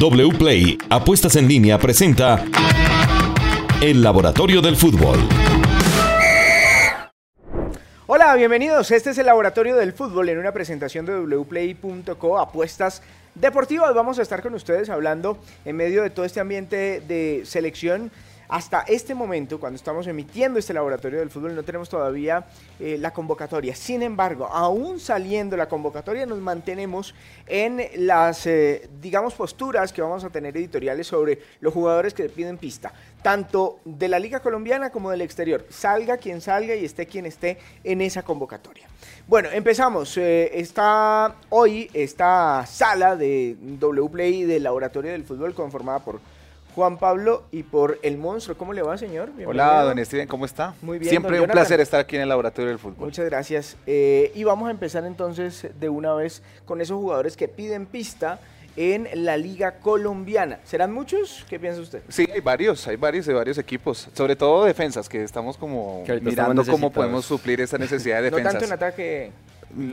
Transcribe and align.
WPLAY 0.00 0.78
Apuestas 0.88 1.36
en 1.36 1.46
línea 1.46 1.76
presenta 1.76 2.42
El 3.82 4.02
Laboratorio 4.02 4.62
del 4.62 4.74
Fútbol. 4.74 5.18
Hola, 8.06 8.34
bienvenidos. 8.34 8.90
Este 8.92 9.10
es 9.10 9.18
el 9.18 9.26
Laboratorio 9.26 9.76
del 9.76 9.92
Fútbol 9.92 10.30
en 10.30 10.38
una 10.38 10.52
presentación 10.52 11.04
de 11.04 11.36
wplay.co 11.36 12.38
Apuestas 12.38 13.02
Deportivas. 13.34 13.94
Vamos 13.94 14.18
a 14.18 14.22
estar 14.22 14.40
con 14.40 14.54
ustedes 14.54 14.88
hablando 14.88 15.36
en 15.66 15.76
medio 15.76 16.02
de 16.02 16.08
todo 16.08 16.24
este 16.24 16.40
ambiente 16.40 17.02
de 17.06 17.42
selección 17.44 18.10
hasta 18.50 18.80
este 18.80 19.14
momento, 19.14 19.60
cuando 19.60 19.76
estamos 19.76 20.08
emitiendo 20.08 20.58
este 20.58 20.74
laboratorio 20.74 21.20
del 21.20 21.30
fútbol, 21.30 21.54
no 21.54 21.62
tenemos 21.62 21.88
todavía 21.88 22.46
eh, 22.80 22.96
la 22.98 23.12
convocatoria. 23.12 23.76
Sin 23.76 24.02
embargo, 24.02 24.46
aún 24.46 24.98
saliendo 24.98 25.56
la 25.56 25.68
convocatoria, 25.68 26.26
nos 26.26 26.40
mantenemos 26.40 27.14
en 27.46 27.80
las, 27.94 28.46
eh, 28.48 28.90
digamos, 29.00 29.34
posturas 29.34 29.92
que 29.92 30.02
vamos 30.02 30.24
a 30.24 30.30
tener 30.30 30.56
editoriales 30.56 31.06
sobre 31.06 31.38
los 31.60 31.72
jugadores 31.72 32.12
que 32.12 32.28
piden 32.28 32.58
pista, 32.58 32.92
tanto 33.22 33.78
de 33.84 34.08
la 34.08 34.18
Liga 34.18 34.40
Colombiana 34.40 34.90
como 34.90 35.12
del 35.12 35.20
exterior. 35.20 35.64
Salga 35.68 36.16
quien 36.16 36.40
salga 36.40 36.74
y 36.74 36.84
esté 36.84 37.06
quien 37.06 37.26
esté 37.26 37.58
en 37.84 38.00
esa 38.00 38.24
convocatoria. 38.24 38.88
Bueno, 39.28 39.48
empezamos. 39.52 40.16
Eh, 40.16 40.50
está 40.58 41.36
hoy 41.50 41.88
esta 41.94 42.66
sala 42.66 43.14
de 43.14 43.56
WPlay 43.60 44.42
del 44.42 44.64
Laboratorio 44.64 45.12
del 45.12 45.22
Fútbol 45.22 45.54
conformada 45.54 46.00
por 46.00 46.20
Juan 46.74 46.98
Pablo 46.98 47.44
y 47.50 47.62
por 47.62 47.98
el 48.02 48.18
monstruo. 48.18 48.56
¿Cómo 48.56 48.72
le 48.72 48.82
va, 48.82 48.96
señor? 48.96 49.26
Bienvenido. 49.26 49.50
Hola, 49.50 49.82
don 49.84 50.04
Steven, 50.04 50.26
¿cómo 50.26 50.44
está? 50.44 50.74
Muy 50.82 50.98
bien. 50.98 51.10
Siempre 51.10 51.40
un 51.40 51.48
placer 51.48 51.80
estar 51.80 52.00
aquí 52.00 52.16
en 52.16 52.22
el 52.22 52.28
Laboratorio 52.28 52.68
del 52.68 52.78
Fútbol. 52.78 53.06
Muchas 53.06 53.24
gracias. 53.26 53.76
Eh, 53.86 54.32
y 54.34 54.44
vamos 54.44 54.68
a 54.68 54.70
empezar 54.70 55.04
entonces 55.04 55.68
de 55.78 55.88
una 55.88 56.14
vez 56.14 56.42
con 56.64 56.80
esos 56.80 56.96
jugadores 56.96 57.36
que 57.36 57.48
piden 57.48 57.86
pista 57.86 58.40
en 58.76 59.08
la 59.24 59.36
liga 59.36 59.80
colombiana. 59.80 60.60
¿Serán 60.64 60.92
muchos? 60.92 61.44
¿Qué 61.48 61.58
piensa 61.58 61.80
usted? 61.80 62.02
Sí, 62.08 62.28
hay 62.32 62.40
varios, 62.40 62.86
hay 62.86 62.96
varios 62.96 63.26
de 63.26 63.34
varios 63.34 63.58
equipos, 63.58 64.08
sobre 64.14 64.36
todo 64.36 64.64
defensas, 64.64 65.08
que 65.08 65.22
estamos 65.24 65.56
como 65.56 66.04
mirando 66.22 66.64
cómo 66.64 66.90
podemos 66.90 67.24
suplir 67.24 67.60
esa 67.60 67.78
necesidad 67.78 68.18
de 68.18 68.30
defensas. 68.30 68.40
No 68.54 68.58
tanto 68.58 68.64
en 68.64 68.72
ataque 68.72 69.32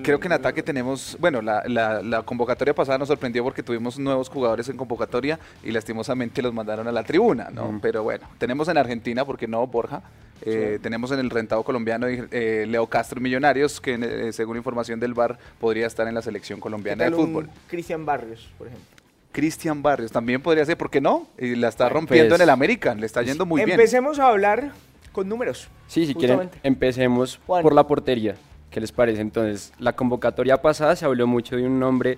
Creo 0.03 0.19
que 0.19 0.27
en 0.27 0.33
ataque 0.33 0.63
tenemos, 0.63 1.17
bueno, 1.19 1.41
la, 1.41 1.63
la, 1.67 2.23
convocatoria 2.23 2.73
pasada 2.73 2.97
nos 2.97 3.07
sorprendió 3.07 3.43
porque 3.43 3.61
tuvimos 3.61 3.99
nuevos 3.99 4.29
jugadores 4.29 4.67
en 4.69 4.77
convocatoria 4.77 5.39
y 5.63 5.71
lastimosamente 5.71 6.41
los 6.41 6.53
mandaron 6.53 6.87
a 6.87 6.91
la 6.91 7.03
tribuna, 7.03 7.49
¿no? 7.51 7.79
Pero 7.81 8.03
bueno, 8.03 8.27
tenemos 8.39 8.67
en 8.69 8.77
Argentina, 8.77 9.23
porque 9.23 9.47
no, 9.47 9.65
Borja, 9.67 10.01
eh, 10.41 10.79
tenemos 10.81 11.11
en 11.11 11.19
el 11.19 11.29
rentado 11.29 11.63
colombiano 11.63 12.07
eh, 12.07 12.65
Leo 12.67 12.87
Castro 12.87 13.21
Millonarios, 13.21 13.79
que 13.79 13.99
eh, 14.01 14.33
según 14.33 14.57
información 14.57 14.99
del 14.99 15.13
VAR 15.13 15.37
podría 15.59 15.87
estar 15.87 16.07
en 16.07 16.15
la 16.15 16.21
selección 16.21 16.59
colombiana 16.59 17.05
de 17.05 17.11
fútbol. 17.11 17.49
Cristian 17.67 18.05
Barrios, 18.05 18.49
por 18.57 18.67
ejemplo. 18.67 18.87
Cristian 19.31 19.83
Barrios 19.83 20.11
también 20.11 20.41
podría 20.41 20.65
ser, 20.65 20.77
¿por 20.77 20.89
qué 20.89 20.99
no? 20.99 21.27
Y 21.37 21.55
la 21.55 21.67
está 21.67 21.89
rompiendo 21.89 22.33
en 22.35 22.41
el 22.41 22.49
América, 22.49 22.95
le 22.95 23.05
está 23.05 23.21
yendo 23.21 23.45
muy 23.45 23.63
bien. 23.63 23.79
Empecemos 23.79 24.17
a 24.17 24.29
hablar 24.29 24.71
con 25.11 25.29
números. 25.29 25.67
Sí, 25.87 26.07
si 26.07 26.15
quieren, 26.15 26.49
empecemos 26.63 27.39
por 27.45 27.73
la 27.73 27.85
portería. 27.85 28.35
¿Qué 28.71 28.81
les 28.81 28.91
parece? 28.91 29.21
Entonces, 29.21 29.73
la 29.79 29.93
convocatoria 29.93 30.61
pasada 30.61 30.95
se 30.95 31.05
habló 31.05 31.25
mucho 31.27 31.55
de 31.55 31.65
un 31.65 31.79
nombre 31.79 32.17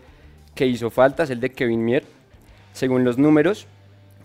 que 0.55 0.65
hizo 0.65 0.89
falta, 0.89 1.23
es 1.23 1.29
el 1.29 1.39
de 1.39 1.51
Kevin 1.51 1.85
Mier. 1.85 2.03
Según 2.73 3.03
los 3.03 3.17
números, 3.17 3.67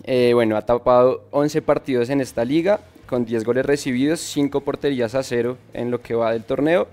eh, 0.05 0.33
bueno, 0.35 0.57
ha 0.57 0.63
tapado 0.63 1.25
11 1.31 1.63
partidos 1.63 2.11
en 2.11 2.21
esta 2.21 2.45
liga, 2.45 2.81
con 3.07 3.25
10 3.25 3.45
goles 3.45 3.67
recibidos, 3.67 4.21
5 4.21 4.61
porterías 4.63 5.15
a 5.15 5.23
cero 5.23 5.59
en 5.73 5.91
lo 5.91 6.01
que 6.01 6.15
va 6.15 6.33
del 6.33 6.45
torneo, 6.45 6.89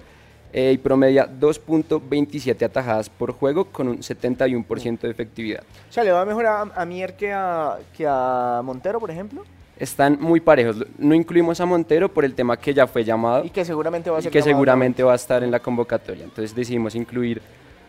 eh, 0.53 0.73
y 0.73 0.77
promedia 0.77 1.29
2.27 1.29 2.65
atajadas 2.65 3.09
por 3.09 3.31
juego 3.31 3.65
con 3.65 3.87
un 3.87 3.99
71% 3.99 4.99
de 4.99 5.09
efectividad. 5.09 5.63
O 5.89 5.93
sea, 5.93 6.03
¿le 6.03 6.11
va 6.11 6.25
mejor 6.25 6.45
a, 6.45 6.61
a 6.61 6.85
Mier 6.85 7.15
que 7.15 7.31
a, 7.31 7.79
que 7.95 8.05
a 8.07 8.61
Montero, 8.63 8.99
por 8.99 9.09
ejemplo? 9.11 9.43
Están 9.81 10.17
muy 10.21 10.39
parejos. 10.39 10.85
No 10.99 11.15
incluimos 11.15 11.59
a 11.59 11.65
Montero 11.65 12.07
por 12.07 12.23
el 12.23 12.35
tema 12.35 12.55
que 12.55 12.73
ya 12.73 12.85
fue 12.85 13.03
llamado. 13.03 13.43
Y 13.43 13.49
que 13.49 13.65
seguramente 13.65 14.11
va 14.11 14.19
a 14.19 14.21
ser 14.21 14.31
que 14.31 14.41
seguramente 14.43 15.01
va 15.01 15.13
a 15.13 15.15
estar 15.15 15.43
en 15.43 15.49
la 15.49 15.59
convocatoria. 15.59 16.23
Entonces 16.23 16.55
decidimos 16.55 16.93
incluir 16.93 17.41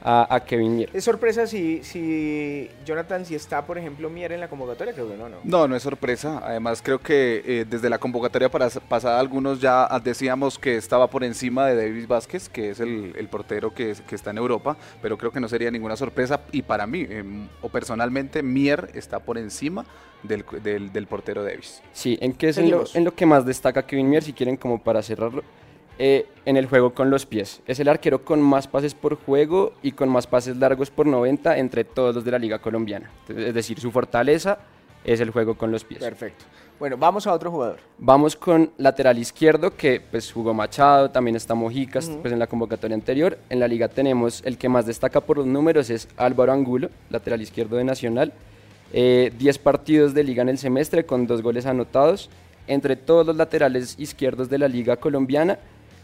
a, 0.04 0.40
Kevin 0.46 0.76
Mier. 0.76 0.90
¿Es 0.92 1.04
sorpresa 1.04 1.46
si, 1.46 1.82
si 1.82 2.68
Jonathan, 2.84 3.24
si 3.24 3.34
está, 3.34 3.64
por 3.64 3.78
ejemplo, 3.78 4.10
Mier 4.10 4.32
en 4.32 4.40
la 4.40 4.48
convocatoria? 4.48 4.92
Creo 4.92 5.08
que 5.08 5.16
no, 5.16 5.28
¿no? 5.28 5.36
No, 5.44 5.68
no 5.68 5.76
es 5.76 5.82
sorpresa. 5.82 6.40
Además, 6.44 6.82
creo 6.82 6.98
que 6.98 7.42
eh, 7.44 7.64
desde 7.68 7.88
la 7.88 7.98
convocatoria 7.98 8.48
pasada 8.50 9.20
algunos 9.20 9.60
ya 9.60 9.88
decíamos 10.02 10.58
que 10.58 10.76
estaba 10.76 11.08
por 11.08 11.24
encima 11.24 11.66
de 11.66 11.76
David 11.76 12.06
Vázquez, 12.06 12.48
que 12.48 12.70
es 12.70 12.80
el, 12.80 13.28
portero 13.30 13.72
que, 13.72 13.94
que, 14.06 14.14
está 14.14 14.30
en 14.30 14.38
Europa, 14.38 14.76
pero 15.00 15.16
creo 15.16 15.30
que 15.30 15.40
no 15.40 15.48
sería 15.48 15.70
ninguna 15.70 15.96
sorpresa. 15.96 16.40
Y 16.50 16.62
para 16.62 16.86
mí, 16.86 17.06
em, 17.08 17.48
o 17.60 17.68
personalmente, 17.68 18.42
Mier 18.42 18.90
está 18.94 19.20
por 19.20 19.38
encima 19.38 19.84
del, 20.22 20.44
del, 20.92 21.06
portero 21.06 21.42
Davis. 21.42 21.82
Sí, 21.92 22.18
¿en 22.20 22.32
qué 22.32 22.50
es 22.50 22.58
en 22.58 22.70
lo, 22.70 22.84
en 22.94 23.04
lo, 23.04 23.14
que 23.14 23.26
más 23.26 23.44
destaca 23.44 23.84
Kevin 23.84 24.10
Mier, 24.10 24.22
si 24.22 24.32
quieren 24.32 24.56
como 24.56 24.82
para 24.82 25.02
cerrarlo? 25.02 25.42
Eh, 25.98 26.26
en 26.44 26.56
el 26.56 26.66
juego 26.66 26.94
con 26.94 27.10
los 27.10 27.26
pies. 27.26 27.60
Es 27.66 27.78
el 27.78 27.88
arquero 27.88 28.24
con 28.24 28.40
más 28.40 28.66
pases 28.66 28.94
por 28.94 29.16
juego 29.16 29.74
y 29.82 29.92
con 29.92 30.08
más 30.08 30.26
pases 30.26 30.56
largos 30.56 30.90
por 30.90 31.06
90 31.06 31.58
entre 31.58 31.84
todos 31.84 32.14
los 32.14 32.24
de 32.24 32.30
la 32.30 32.38
liga 32.38 32.58
colombiana. 32.58 33.10
Es 33.28 33.54
decir, 33.54 33.78
su 33.78 33.92
fortaleza 33.92 34.58
es 35.04 35.20
el 35.20 35.30
juego 35.30 35.56
con 35.56 35.70
los 35.70 35.84
pies. 35.84 36.00
Perfecto. 36.00 36.44
Bueno, 36.78 36.96
vamos 36.96 37.26
a 37.28 37.32
otro 37.32 37.50
jugador. 37.50 37.78
Vamos 37.98 38.34
con 38.34 38.72
lateral 38.78 39.16
izquierdo, 39.18 39.76
que 39.76 40.00
pues 40.00 40.32
jugó 40.32 40.52
Machado, 40.52 41.10
también 41.10 41.36
está 41.36 41.54
Mojicas, 41.54 42.10
pues 42.20 42.32
en 42.32 42.40
la 42.40 42.48
convocatoria 42.48 42.96
anterior. 42.96 43.38
En 43.50 43.60
la 43.60 43.68
liga 43.68 43.86
tenemos 43.86 44.42
el 44.44 44.58
que 44.58 44.68
más 44.68 44.86
destaca 44.86 45.20
por 45.20 45.36
los 45.36 45.46
números 45.46 45.90
es 45.90 46.08
Álvaro 46.16 46.52
Angulo, 46.52 46.90
lateral 47.10 47.40
izquierdo 47.40 47.76
de 47.76 47.84
Nacional. 47.84 48.32
10 48.92 48.94
eh, 48.94 49.60
partidos 49.62 50.12
de 50.12 50.24
liga 50.24 50.42
en 50.42 50.48
el 50.48 50.58
semestre 50.58 51.06
con 51.06 51.26
dos 51.28 51.40
goles 51.40 51.66
anotados. 51.66 52.30
Entre 52.66 52.96
todos 52.96 53.26
los 53.26 53.36
laterales 53.36 53.94
izquierdos 53.98 54.48
de 54.48 54.58
la 54.58 54.66
liga 54.68 54.96
colombiana, 54.96 55.58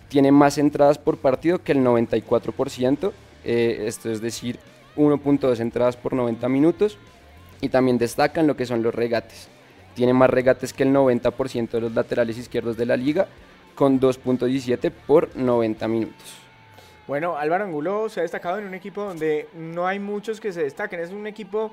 tiene 0.08 0.32
más 0.32 0.58
entradas 0.58 0.98
por 0.98 1.18
partido 1.18 1.62
que 1.62 1.72
el 1.72 1.78
94%, 1.78 3.12
eh, 3.44 3.84
esto 3.86 4.10
es 4.10 4.20
decir, 4.20 4.58
1.2 4.96 5.60
entradas 5.60 5.96
por 5.96 6.12
90 6.12 6.48
minutos. 6.48 6.98
Y 7.60 7.70
también 7.70 7.98
destacan 7.98 8.46
lo 8.46 8.56
que 8.56 8.66
son 8.66 8.82
los 8.82 8.94
regates. 8.94 9.48
Tiene 9.94 10.14
más 10.14 10.30
regates 10.30 10.72
que 10.72 10.84
el 10.84 10.92
90% 10.94 11.70
de 11.70 11.80
los 11.80 11.92
laterales 11.92 12.38
izquierdos 12.38 12.76
de 12.76 12.86
la 12.86 12.96
liga, 12.96 13.26
con 13.74 14.00
2.17 14.00 14.92
por 14.92 15.36
90 15.36 15.88
minutos. 15.88 16.36
Bueno, 17.08 17.36
Álvaro 17.36 17.64
Angulo 17.64 18.08
se 18.08 18.20
ha 18.20 18.22
destacado 18.22 18.58
en 18.58 18.66
un 18.66 18.74
equipo 18.74 19.02
donde 19.02 19.48
no 19.54 19.86
hay 19.86 19.98
muchos 19.98 20.40
que 20.40 20.52
se 20.52 20.62
destaquen. 20.62 21.00
Es 21.00 21.10
un 21.10 21.26
equipo 21.26 21.72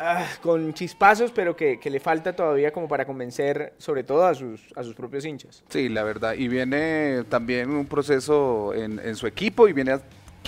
Ah, 0.00 0.26
con 0.42 0.72
chispazos, 0.74 1.32
pero 1.32 1.56
que, 1.56 1.80
le 1.82 1.98
falta 1.98 2.34
todavía 2.34 2.72
como 2.72 2.86
para 2.86 3.04
convencer 3.04 3.74
sobre 3.78 4.04
todo 4.04 4.24
a 4.26 4.34
sus, 4.34 4.60
a 4.76 4.84
sus 4.84 4.94
propios 4.94 5.24
hinchas. 5.24 5.64
Sí, 5.68 5.88
la 5.88 6.04
verdad. 6.04 6.34
Y 6.34 6.46
viene 6.46 7.24
también 7.28 7.70
un 7.70 7.86
proceso 7.86 8.72
en, 8.74 9.00
en 9.00 9.16
su 9.16 9.26
equipo 9.26 9.66
y 9.66 9.72
viene 9.72 9.98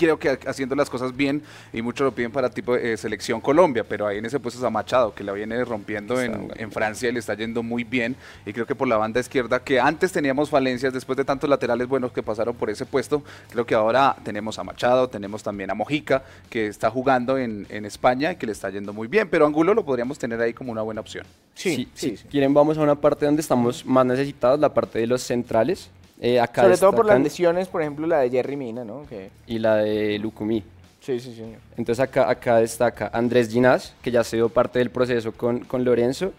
creo 0.01 0.17
que 0.17 0.39
haciendo 0.47 0.75
las 0.75 0.89
cosas 0.89 1.15
bien 1.15 1.43
y 1.71 1.83
muchos 1.83 2.05
lo 2.05 2.11
piden 2.11 2.31
para 2.31 2.49
tipo 2.49 2.73
de 2.75 2.93
eh, 2.93 2.97
selección 2.97 3.39
Colombia, 3.39 3.85
pero 3.87 4.07
ahí 4.07 4.17
en 4.17 4.25
ese 4.25 4.39
puesto 4.39 4.57
está 4.57 4.71
Machado, 4.71 5.13
que 5.13 5.23
la 5.23 5.31
viene 5.31 5.63
rompiendo 5.63 6.19
en, 6.19 6.51
en, 6.55 6.71
Francia 6.71 7.09
y 7.09 7.11
le 7.11 7.19
está 7.19 7.35
yendo 7.35 7.61
muy 7.61 7.83
bien. 7.83 8.15
Y 8.47 8.51
creo 8.51 8.65
que 8.65 8.73
por 8.73 8.87
la 8.87 8.97
banda 8.97 9.19
izquierda, 9.19 9.63
que 9.63 9.79
antes 9.79 10.11
teníamos 10.11 10.49
falencias 10.49 10.91
después 10.91 11.17
de 11.17 11.23
tantos 11.23 11.47
laterales 11.47 11.87
buenos 11.87 12.11
que 12.11 12.23
pasaron 12.23 12.55
por 12.55 12.71
ese 12.71 12.87
puesto, 12.87 13.21
creo 13.51 13.63
que 13.63 13.75
ahora 13.75 14.15
tenemos 14.23 14.57
a 14.57 14.63
Machado, 14.63 15.07
tenemos 15.07 15.43
también 15.43 15.69
a 15.69 15.75
Mojica, 15.75 16.23
que 16.49 16.65
está 16.65 16.89
jugando 16.89 17.37
en, 17.37 17.67
en 17.69 17.85
España 17.85 18.31
y 18.31 18.35
que 18.37 18.47
le 18.47 18.53
está 18.53 18.71
yendo 18.71 18.93
muy 18.93 19.07
bien, 19.07 19.29
pero 19.29 19.45
Angulo 19.45 19.75
lo 19.75 19.85
podríamos 19.85 20.17
tener 20.17 20.41
ahí 20.41 20.53
como 20.53 20.71
una 20.71 20.81
buena 20.81 21.01
opción. 21.01 21.27
Sí, 21.53 21.87
sí, 21.93 22.17
sí. 22.17 22.27
quieren 22.29 22.55
vamos 22.55 22.77
a 22.79 22.81
una 22.81 22.95
parte 22.95 23.27
donde 23.27 23.41
estamos 23.41 23.85
más 23.85 24.05
necesitados, 24.05 24.59
la 24.59 24.73
parte 24.73 24.97
de 24.97 25.05
los 25.05 25.21
centrales. 25.21 25.91
Eh, 26.23 26.39
Sobre 26.53 26.77
todo 26.77 26.91
por 26.93 27.05
las 27.07 27.19
lesiones, 27.19 27.67
por 27.67 27.81
ejemplo, 27.81 28.05
la 28.05 28.19
de 28.19 28.29
Jerry 28.29 28.55
Mina, 28.55 28.85
¿no? 28.85 29.07
Y 29.47 29.57
la 29.57 29.77
de 29.77 30.19
Lucumí. 30.19 30.63
Sí, 30.99 31.19
sí, 31.19 31.33
sí. 31.35 31.43
Entonces 31.75 31.99
acá, 31.99 32.29
acá 32.29 32.57
destaca 32.57 33.09
Andrés 33.11 33.49
Ginás, 33.49 33.95
que 34.03 34.11
ya 34.11 34.19
ha 34.19 34.23
sido 34.23 34.47
parte 34.47 34.77
del 34.77 34.91
proceso 34.91 35.31
con, 35.31 35.61
con 35.61 35.83
Lorenzo. 35.83 36.31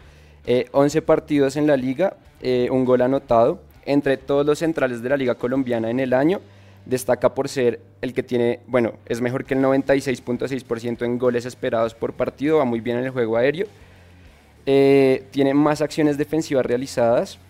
11 0.73 0.99
eh, 0.99 1.02
partidos 1.02 1.56
en 1.56 1.67
la 1.67 1.76
liga, 1.76 2.17
eh, 2.40 2.69
un 2.70 2.84
gol 2.84 3.02
anotado. 3.02 3.61
Entre 3.84 4.17
todos 4.17 4.46
los 4.46 4.61
centrales 4.61 5.02
de 5.02 5.08
la 5.08 5.17
liga 5.17 5.34
colombiana 5.34 5.90
en 5.90 5.99
el 5.99 6.14
año, 6.14 6.40
destaca 6.87 7.35
por 7.35 7.49
ser 7.49 7.81
el 8.00 8.14
que 8.14 8.23
tiene, 8.23 8.61
bueno, 8.69 8.93
es 9.06 9.20
mejor 9.20 9.44
que 9.44 9.55
el 9.55 9.61
96.6% 9.61 11.05
en 11.05 11.19
goles 11.19 11.44
esperados 11.44 11.93
por 11.93 12.12
partido, 12.12 12.58
va 12.58 12.64
muy 12.64 12.78
bien 12.81 12.99
en 12.99 13.05
el 13.06 13.11
juego 13.11 13.37
aéreo. 13.37 13.67
tiene 14.64 15.55
más 15.55 15.82
acciones 15.82 16.17
defensivas 16.17 16.64
realizadas, 16.64 17.40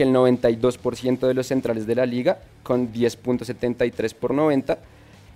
que 0.00 0.04
el 0.04 0.14
92% 0.14 1.26
de 1.26 1.34
los 1.34 1.46
centrales 1.46 1.86
de 1.86 1.94
la 1.94 2.06
liga, 2.06 2.38
con 2.62 2.90
10.73 2.90 4.14
por 4.14 4.32
90, 4.32 4.78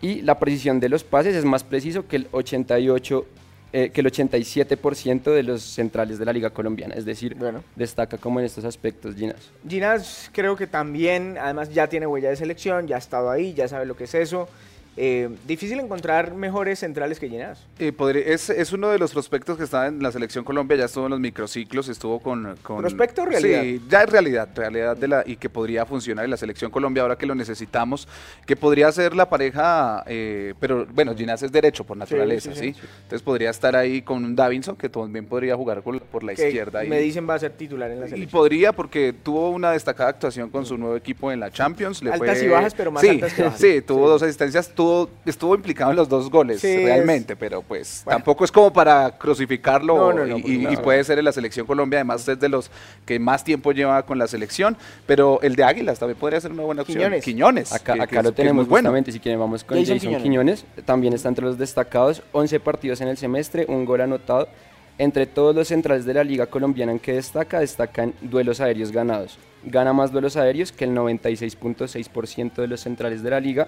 y 0.01 0.23
la 0.23 0.39
precisión 0.39 0.81
de 0.81 0.89
los 0.89 1.05
pases 1.05 1.37
es 1.37 1.45
más 1.45 1.63
preciso 1.63 2.09
que 2.09 2.17
el 2.17 2.29
88 2.33 3.27
eh, 3.75 3.91
que 3.91 4.01
el 4.01 4.07
87% 4.07 5.25
de 5.25 5.43
los 5.43 5.61
centrales 5.61 6.19
de 6.19 6.25
la 6.25 6.33
liga 6.33 6.49
colombiana, 6.49 6.95
es 6.95 7.05
decir, 7.05 7.35
bueno. 7.35 7.63
destaca 7.77 8.17
como 8.17 8.41
en 8.41 8.47
estos 8.47 8.65
aspectos 8.65 9.17
Ginas. 9.17 9.51
Ginas 9.69 10.31
creo 10.33 10.57
que 10.57 10.67
también, 10.67 11.37
además 11.39 11.69
ya 11.69 11.87
tiene 11.87 12.07
huella 12.07 12.31
de 12.31 12.37
selección, 12.37 12.87
ya 12.87 12.97
ha 12.97 13.01
estado 13.01 13.31
ahí, 13.31 13.53
ya 13.53 13.69
sabe 13.69 13.85
lo 13.85 13.97
que 13.97 14.05
es 14.05 14.15
eso, 14.15 14.49
Eh, 14.97 15.29
difícil 15.47 15.81
encontrar 15.81 16.35
mejores 16.35 16.79
centrales 16.79 17.19
que 17.19 17.29
Ginás. 17.29 17.65
Eh, 17.81 17.93
es, 18.27 18.49
es 18.51 18.73
uno 18.73 18.91
de 18.91 18.99
los 18.99 19.13
prospectos 19.13 19.57
que 19.59 19.65
está 19.65 19.89
en 19.89 20.03
la 20.03 20.13
selección 20.13 20.45
Colombia, 20.45 20.77
ya 20.77 20.85
estuvo 20.85 21.07
en 21.07 21.11
los 21.11 21.21
microciclos, 21.21 21.89
estuvo 21.89 22.21
con... 22.21 22.57
con 22.63 22.79
¿Prospecto 22.79 23.23
o 23.23 23.27
realidad? 23.27 23.63
Sí, 23.63 23.83
ya 23.89 24.03
es 24.05 24.11
realidad, 24.11 24.49
realidad 24.55 24.97
de 24.97 25.09
la 25.09 25.25
y 25.27 25.37
que 25.37 25.49
podría 25.51 25.85
funcionar 25.85 26.25
en 26.25 26.31
la 26.31 26.37
selección 26.37 26.71
Colombia 26.71 27.03
ahora 27.03 27.17
que 27.17 27.27
lo 27.27 27.35
necesitamos, 27.35 28.07
que 28.47 28.55
podría 28.55 28.93
ser 28.93 29.17
la 29.17 29.29
pareja, 29.29 30.05
eh, 30.07 30.55
pero 30.61 30.87
bueno, 30.87 31.15
Ginás 31.17 31.43
es 31.43 31.51
derecho 31.51 31.83
por 31.85 31.97
naturaleza, 31.97 32.53
sí, 32.55 32.61
¿sí? 32.61 32.75
sí. 32.75 32.87
Entonces 33.03 33.23
podría 33.23 33.51
estar 33.51 33.75
ahí 33.75 34.01
con 34.03 34.25
un 34.25 34.37
Davinson, 34.37 34.77
que 34.77 34.89
también 34.89 35.27
podría 35.27 35.57
jugar 35.57 35.83
por, 35.83 36.01
por 36.03 36.23
la 36.23 36.35
que 36.35 36.47
izquierda. 36.47 36.85
y- 36.85 36.89
me 36.89 37.01
dicen 37.01 37.29
va 37.29 37.35
a 37.35 37.39
ser 37.41 37.51
titular 37.53 37.91
en 37.91 37.99
la 38.01 38.07
y 38.07 38.11
selección. 38.11 38.31
podría 38.41 38.73
porque 38.73 39.13
tuvo 39.13 39.51
una 39.51 39.73
destacada 39.73 40.11
actuación 40.11 40.51
con 40.51 40.65
su 40.65 40.79
nuevo 40.79 40.95
equipo 40.97 41.33
en 41.33 41.41
la 41.41 41.51
Champions. 41.51 42.01
le 42.03 42.13
Altas 42.13 42.39
fue- 42.39 42.47
y 42.47 42.49
bajas, 42.51 42.75
pero 42.75 42.93
más 42.93 43.01
sí, 43.03 43.09
altas 43.09 43.35
que 43.35 43.43
bajas. 43.45 43.59
Sí, 43.61 43.81
tuvo 43.81 44.09
dos 44.09 44.23
asistencias, 44.23 44.69
tuvo, 44.69 44.84
estuvo 45.25 45.55
implicado 45.55 45.91
en 45.91 45.97
los 45.97 46.09
dos 46.09 46.31
goles 46.31 46.61
Sí, 46.61 46.69
es- 46.69 46.85
realmente, 46.85 47.37
pero 47.37 47.63
pues 47.63 48.03
Bueno. 48.05 48.19
tampoco 48.19 48.45
es 48.45 48.53
como 48.53 48.73
para 48.73 49.17
crucificarlo 49.19 49.97
No, 49.97 50.13
no, 50.13 50.27
no, 50.27 50.39
y, 50.39 50.67
y 50.71 50.77
puede 50.79 51.03
ser 51.05 51.19
en 51.19 51.25
la 51.25 51.33
selección 51.33 51.67
Colombia, 51.67 51.99
además 52.01 52.27
es 52.29 52.39
de 52.41 52.49
los 52.49 52.71
que 53.05 53.19
más 53.19 53.45
tiempo 53.45 53.73
lleva 53.73 54.05
con 54.05 54.19
la 54.19 54.27
selección, 54.27 54.77
pero 55.07 55.41
el 55.43 55.57
de 55.57 55.65
Águilas 55.65 55.99
también 55.99 56.19
podría 56.19 56.41
ser 56.41 56.53
una 56.53 56.63
buena 56.63 56.83
opción. 56.83 56.99
Quiñones. 56.99 57.25
Quiñones. 57.25 57.73
Acá, 57.73 57.95
que- 57.95 58.01
acá 58.03 58.07
que 58.11 58.17
es- 58.19 58.23
lo 58.25 58.29
es 58.31 58.35
tenemos 58.37 58.69
bueno. 58.69 58.89
justamente, 58.89 59.13
si 59.13 59.21
quieren 59.21 59.39
vamos 59.41 59.65
con 59.65 59.79
Jason 59.79 59.97
Jason, 59.97 60.09
Quiñones. 60.23 60.63
Quiñones. 60.65 60.85
también 60.87 61.13
está 61.15 61.29
entre 61.29 61.45
los 61.45 61.59
destacados, 61.59 62.23
11 62.33 62.61
partidos 62.61 63.01
en 63.01 63.09
el 63.09 63.17
semestre, 63.17 63.67
un 63.69 63.85
gol 63.85 64.01
anotado. 64.01 64.49
Entre 64.97 65.27
todos 65.27 65.57
los 65.57 65.67
centrales 65.67 66.05
de 66.05 66.15
la 66.15 66.23
liga 66.23 66.47
colombiana 66.47 66.93
en 66.93 67.01
que 67.01 67.15
destaca, 67.15 67.59
destacan 67.59 68.15
duelos 68.21 68.61
aéreos 68.61 68.93
ganados. 68.93 69.39
Gana 69.65 69.93
más 69.93 70.13
duelos 70.13 70.37
aéreos 70.37 70.71
que 70.71 70.85
el 70.85 70.93
96.6% 70.95 72.63
de 72.63 72.69
los 72.69 72.81
centrales 72.81 73.23
de 73.23 73.31
la 73.31 73.41
liga, 73.41 73.67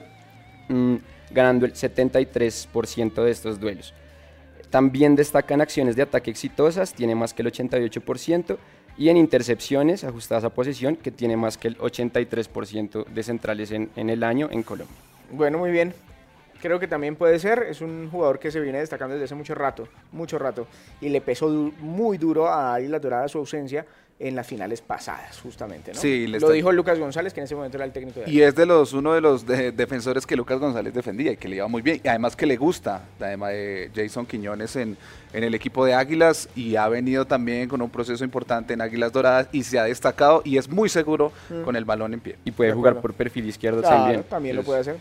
mm, 0.68 0.96
ganando 1.30 1.66
el 1.66 1.72
73% 1.74 3.22
de 3.24 3.30
estos 3.30 3.60
duelos. 3.60 3.94
También 4.70 5.14
destacan 5.16 5.60
acciones 5.60 5.96
de 5.96 6.02
ataque 6.02 6.30
exitosas, 6.30 6.92
tiene 6.92 7.14
más 7.14 7.32
que 7.32 7.42
el 7.42 7.52
88%, 7.52 8.56
y 8.98 9.10
en 9.10 9.16
intercepciones 9.16 10.04
ajustadas 10.04 10.44
a 10.44 10.50
posesión, 10.50 10.96
que 10.96 11.10
tiene 11.10 11.36
más 11.36 11.58
que 11.58 11.68
el 11.68 11.78
83% 11.78 13.06
de 13.06 13.22
centrales 13.22 13.70
en, 13.70 13.90
en 13.94 14.10
el 14.10 14.22
año 14.24 14.48
en 14.50 14.62
Colombia. 14.62 14.96
Bueno, 15.30 15.58
muy 15.58 15.70
bien. 15.70 15.92
Creo 16.62 16.80
que 16.80 16.88
también 16.88 17.14
puede 17.16 17.38
ser. 17.38 17.64
Es 17.68 17.82
un 17.82 18.08
jugador 18.10 18.38
que 18.38 18.50
se 18.50 18.58
viene 18.60 18.78
destacando 18.78 19.14
desde 19.14 19.26
hace 19.26 19.34
mucho 19.34 19.54
rato, 19.54 19.86
mucho 20.12 20.38
rato. 20.38 20.66
Y 21.02 21.10
le 21.10 21.20
pesó 21.20 21.50
du- 21.50 21.72
muy 21.78 22.16
duro 22.16 22.48
a 22.48 22.74
Águilas 22.74 23.02
Doradas 23.02 23.30
su 23.32 23.38
ausencia 23.38 23.84
en 24.18 24.34
las 24.34 24.46
finales 24.46 24.80
pasadas, 24.80 25.38
justamente. 25.42 25.92
¿no? 25.92 26.00
Sí, 26.00 26.26
Lo 26.26 26.38
está- 26.38 26.50
dijo 26.52 26.72
Lucas 26.72 26.98
González, 26.98 27.34
que 27.34 27.40
en 27.40 27.44
ese 27.44 27.54
momento 27.54 27.76
era 27.76 27.84
el 27.84 27.92
técnico 27.92 28.20
de 28.20 28.30
Y 28.30 28.40
es 28.40 28.54
de 28.54 28.64
los 28.64 28.94
uno 28.94 29.12
de 29.12 29.20
los 29.20 29.46
de- 29.46 29.72
defensores 29.72 30.24
que 30.26 30.36
Lucas 30.36 30.58
González 30.58 30.94
defendía 30.94 31.32
y 31.32 31.36
que 31.36 31.48
le 31.48 31.56
iba 31.56 31.68
muy 31.68 31.82
bien. 31.82 32.00
Y 32.02 32.08
además 32.08 32.34
que 32.34 32.46
le 32.46 32.56
gusta, 32.56 33.02
además 33.20 33.50
de 33.50 33.90
Jason 33.94 34.24
Quiñones 34.24 34.74
en, 34.76 34.96
en 35.34 35.44
el 35.44 35.54
equipo 35.54 35.84
de 35.84 35.92
Águilas 35.92 36.48
y 36.56 36.76
ha 36.76 36.88
venido 36.88 37.26
también 37.26 37.68
con 37.68 37.82
un 37.82 37.90
proceso 37.90 38.24
importante 38.24 38.72
en 38.72 38.80
Águilas 38.80 39.12
Doradas 39.12 39.48
y 39.52 39.64
se 39.64 39.78
ha 39.78 39.84
destacado 39.84 40.40
y 40.46 40.56
es 40.56 40.66
muy 40.70 40.88
seguro 40.88 41.30
con 41.66 41.76
el 41.76 41.84
balón 41.84 42.14
en 42.14 42.20
pie. 42.20 42.36
Y 42.46 42.52
puede 42.52 42.70
De 42.70 42.74
jugar 42.74 42.92
acuerdo. 42.92 43.02
por 43.02 43.14
perfil 43.14 43.46
izquierdo 43.48 43.82
Claro, 43.82 43.96
también. 43.96 44.22
también 44.24 44.56
lo 44.56 44.62
puede 44.62 44.80
hacer. 44.80 44.96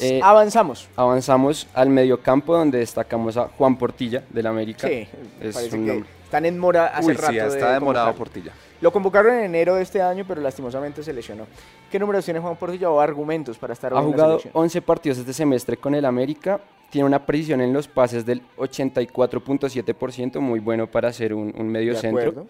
Eh, 0.00 0.20
Avanzamos. 0.22 0.88
Avanzamos 0.96 1.66
al 1.72 1.88
mediocampo 1.88 2.54
donde 2.56 2.78
destacamos 2.78 3.36
a 3.38 3.48
Juan 3.48 3.76
Portilla 3.78 4.22
del 4.30 4.46
América. 4.46 4.88
Sí, 4.88 5.06
Es 5.40 5.54
parece 5.54 5.76
un 5.76 5.84
que 5.86 5.90
nombre. 5.92 6.10
Están 6.32 6.46
en 6.46 6.58
mora 6.58 6.86
hace 6.86 7.08
Uy, 7.08 7.14
rato. 7.14 7.30
sí, 7.32 7.36
de 7.38 7.46
está 7.46 7.74
demorado 7.74 8.06
convocarlo. 8.06 8.14
Portilla. 8.18 8.52
Lo 8.80 8.90
convocaron 8.90 9.34
en 9.34 9.44
enero 9.44 9.74
de 9.74 9.82
este 9.82 10.00
año, 10.00 10.24
pero 10.26 10.40
lastimosamente 10.40 11.02
se 11.02 11.12
lesionó. 11.12 11.44
¿Qué 11.90 11.98
números 11.98 12.24
tiene 12.24 12.40
Juan 12.40 12.56
Portilla 12.56 12.88
o 12.88 12.98
argumentos 13.00 13.58
para 13.58 13.74
estar 13.74 13.92
Ha 13.92 13.96
hoy 13.96 14.04
en 14.04 14.10
la 14.10 14.12
jugado 14.16 14.38
selección? 14.38 14.62
11 14.64 14.82
partidos 14.82 15.18
este 15.18 15.32
semestre 15.34 15.76
con 15.76 15.94
el 15.94 16.06
América. 16.06 16.58
Tiene 16.88 17.06
una 17.06 17.26
precisión 17.26 17.60
en 17.60 17.74
los 17.74 17.86
pases 17.86 18.24
del 18.24 18.40
84.7%, 18.56 20.40
muy 20.40 20.60
bueno 20.60 20.86
para 20.90 21.12
ser 21.12 21.34
un, 21.34 21.54
un 21.56 21.68
medio 21.68 21.92
De 21.92 21.98
centro. 22.00 22.20
acuerdo. 22.30 22.46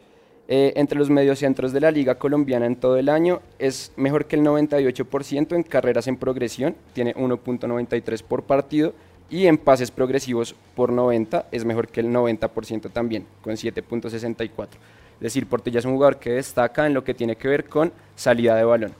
Eh, 0.49 0.73
entre 0.76 0.99
los 0.99 1.11
mediocentros 1.11 1.73
de 1.73 1.81
la 1.81 1.90
liga 1.90 2.17
colombiana 2.17 2.67
en 2.67 2.76
todo 2.76 2.96
el 2.99 3.08
año 3.08 3.40
es 3.58 3.93
mejor 3.96 4.26
que 4.26 4.37
el 4.37 4.43
98% 4.43 5.55
en 5.55 5.62
carreras 5.62 6.06
en 6.08 6.17
progresión, 6.17 6.75
tiene 6.93 7.14
1.93 7.14 8.23
por 8.23 8.43
partido 8.43 8.93
y 9.32 9.46
en 9.46 9.56
pases 9.56 9.90
progresivos 9.90 10.55
por 10.76 10.93
90 10.93 11.46
es 11.50 11.64
mejor 11.64 11.88
que 11.88 12.00
el 12.00 12.08
90% 12.08 12.93
también, 12.93 13.26
con 13.40 13.55
7.64. 13.55 14.69
Es 15.14 15.20
decir, 15.20 15.46
Portilla 15.46 15.79
es 15.79 15.87
un 15.87 15.94
jugador 15.94 16.19
que 16.19 16.32
destaca 16.32 16.87
en 16.87 16.93
lo 16.93 17.02
que 17.02 17.14
tiene 17.14 17.34
que 17.34 17.49
ver 17.49 17.64
con 17.64 17.90
salida 18.14 18.55
de 18.56 18.64
balón. 18.64 18.93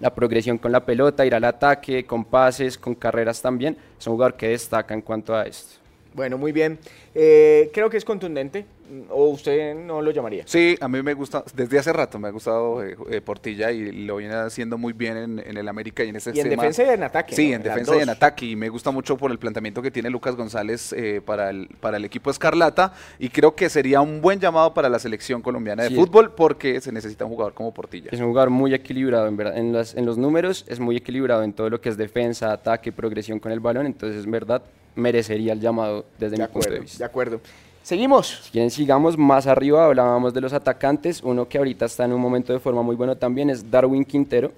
La 0.00 0.14
progresión 0.14 0.56
con 0.56 0.72
la 0.72 0.86
pelota, 0.86 1.26
ir 1.26 1.34
al 1.34 1.44
ataque, 1.44 2.06
con 2.06 2.24
pases, 2.24 2.78
con 2.78 2.94
carreras 2.94 3.42
también, 3.42 3.76
es 3.98 4.06
un 4.06 4.14
jugador 4.14 4.38
que 4.38 4.48
destaca 4.48 4.94
en 4.94 5.02
cuanto 5.02 5.36
a 5.36 5.42
esto. 5.42 5.76
Bueno, 6.14 6.36
muy 6.38 6.52
bien. 6.52 6.78
Eh, 7.14 7.70
creo 7.72 7.88
que 7.90 7.96
es 7.96 8.04
contundente. 8.04 8.66
¿O 9.10 9.26
usted 9.26 9.74
no 9.74 10.00
lo 10.00 10.10
llamaría? 10.12 10.44
Sí, 10.46 10.74
a 10.80 10.88
mí 10.88 11.02
me 11.02 11.12
gusta, 11.12 11.44
desde 11.54 11.78
hace 11.78 11.92
rato 11.92 12.18
me 12.18 12.28
ha 12.28 12.30
gustado 12.30 12.82
eh, 12.82 12.96
eh, 13.10 13.20
Portilla 13.20 13.70
y 13.70 13.92
lo 14.06 14.16
viene 14.16 14.32
haciendo 14.34 14.78
muy 14.78 14.94
bien 14.94 15.14
en, 15.18 15.38
en 15.40 15.58
el 15.58 15.68
América 15.68 16.02
y 16.02 16.08
en 16.08 16.16
ese 16.16 16.30
Y 16.30 16.38
en 16.40 16.44
sistema. 16.44 16.62
defensa 16.62 16.84
y 16.84 16.94
en 16.94 17.02
ataque. 17.02 17.36
Sí, 17.36 17.50
¿no? 17.50 17.56
en 17.56 17.62
defensa 17.64 17.96
y 17.96 18.00
en 18.00 18.08
ataque. 18.08 18.46
Y 18.46 18.56
me 18.56 18.70
gusta 18.70 18.90
mucho 18.90 19.18
por 19.18 19.30
el 19.30 19.38
planteamiento 19.38 19.82
que 19.82 19.90
tiene 19.90 20.08
Lucas 20.08 20.36
González 20.36 20.94
eh, 20.94 21.20
para, 21.22 21.50
el, 21.50 21.68
para 21.80 21.98
el 21.98 22.04
equipo 22.06 22.30
Escarlata. 22.30 22.94
Y 23.18 23.28
creo 23.28 23.54
que 23.54 23.68
sería 23.68 24.00
un 24.00 24.22
buen 24.22 24.40
llamado 24.40 24.72
para 24.72 24.88
la 24.88 24.98
selección 24.98 25.42
colombiana 25.42 25.82
de 25.82 25.90
Sí. 25.90 25.94
fútbol 25.94 26.32
porque 26.34 26.80
se 26.80 26.90
necesita 26.90 27.26
un 27.26 27.32
jugador 27.32 27.52
como 27.52 27.74
Portilla. 27.74 28.08
Es 28.10 28.20
un 28.20 28.28
jugador 28.28 28.48
muy 28.48 28.72
equilibrado, 28.72 29.26
en 29.28 29.36
verdad. 29.36 29.58
En, 29.58 29.70
las- 29.74 29.94
en 29.94 30.06
los 30.06 30.16
números 30.16 30.64
es 30.66 30.80
muy 30.80 30.96
equilibrado 30.96 31.42
en 31.42 31.52
todo 31.52 31.68
lo 31.68 31.78
que 31.78 31.90
es 31.90 31.98
defensa, 31.98 32.52
ataque, 32.52 32.90
progresión 32.90 33.38
con 33.38 33.52
el 33.52 33.60
balón. 33.60 33.84
Entonces, 33.84 34.24
en 34.24 34.30
verdad, 34.30 34.62
merecería 34.94 35.52
el 35.52 35.60
llamado 35.60 36.04
desde 36.18 36.36
De 36.36 36.42
mi 36.42 36.48
punto 36.48 36.60
de 36.60 36.66
acuerdo, 36.66 36.82
vista. 36.82 36.98
de 36.98 37.04
acuerdo. 37.04 37.40
Seguimos. 37.82 38.40
Si 38.44 38.50
quieren, 38.50 38.70
sigamos 38.70 39.16
más 39.16 39.46
arriba. 39.46 39.86
Hablábamos 39.86 40.34
de 40.34 40.40
los 40.40 40.52
atacantes. 40.52 41.22
Uno 41.22 41.48
que 41.48 41.56
ahorita 41.58 41.86
está 41.86 42.04
en 42.04 42.12
un 42.12 42.20
momento 42.20 42.52
de 42.52 42.58
forma 42.58 42.82
muy 42.82 42.96
bueno 42.96 43.16
también 43.16 43.48
es 43.48 43.70
Darwin 43.70 44.04
Quintero. 44.04 44.52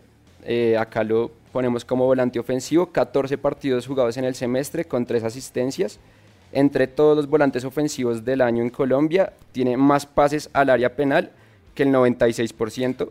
Eh, 0.45 0.77
acá 0.77 1.05
lo 1.05 1.31
ponemos 1.53 1.85
como 1.85 2.07
volante 2.07 2.41
ofensivo. 2.41 2.87
14 2.87 3.39
partidos 3.39 3.87
jugados 3.87 4.17
en 4.17 4.25
el 4.25 4.35
semestre 4.35 4.85
con 4.85 5.07
3 5.07 5.23
asistencias. 5.23 6.01
Entre 6.53 6.89
todos 6.89 7.17
los 7.17 7.29
volantes 7.29 7.65
ofensivos 7.65 8.25
del 8.25 8.41
año 8.41 8.63
en 8.65 8.71
Colombia, 8.71 9.33
tiene 9.53 9.77
más 9.77 10.07
pases 10.07 10.51
al 10.53 10.69
área 10.71 10.97
penal 10.97 11.31
que 11.75 11.85
el 11.85 11.91
96%. 11.91 13.09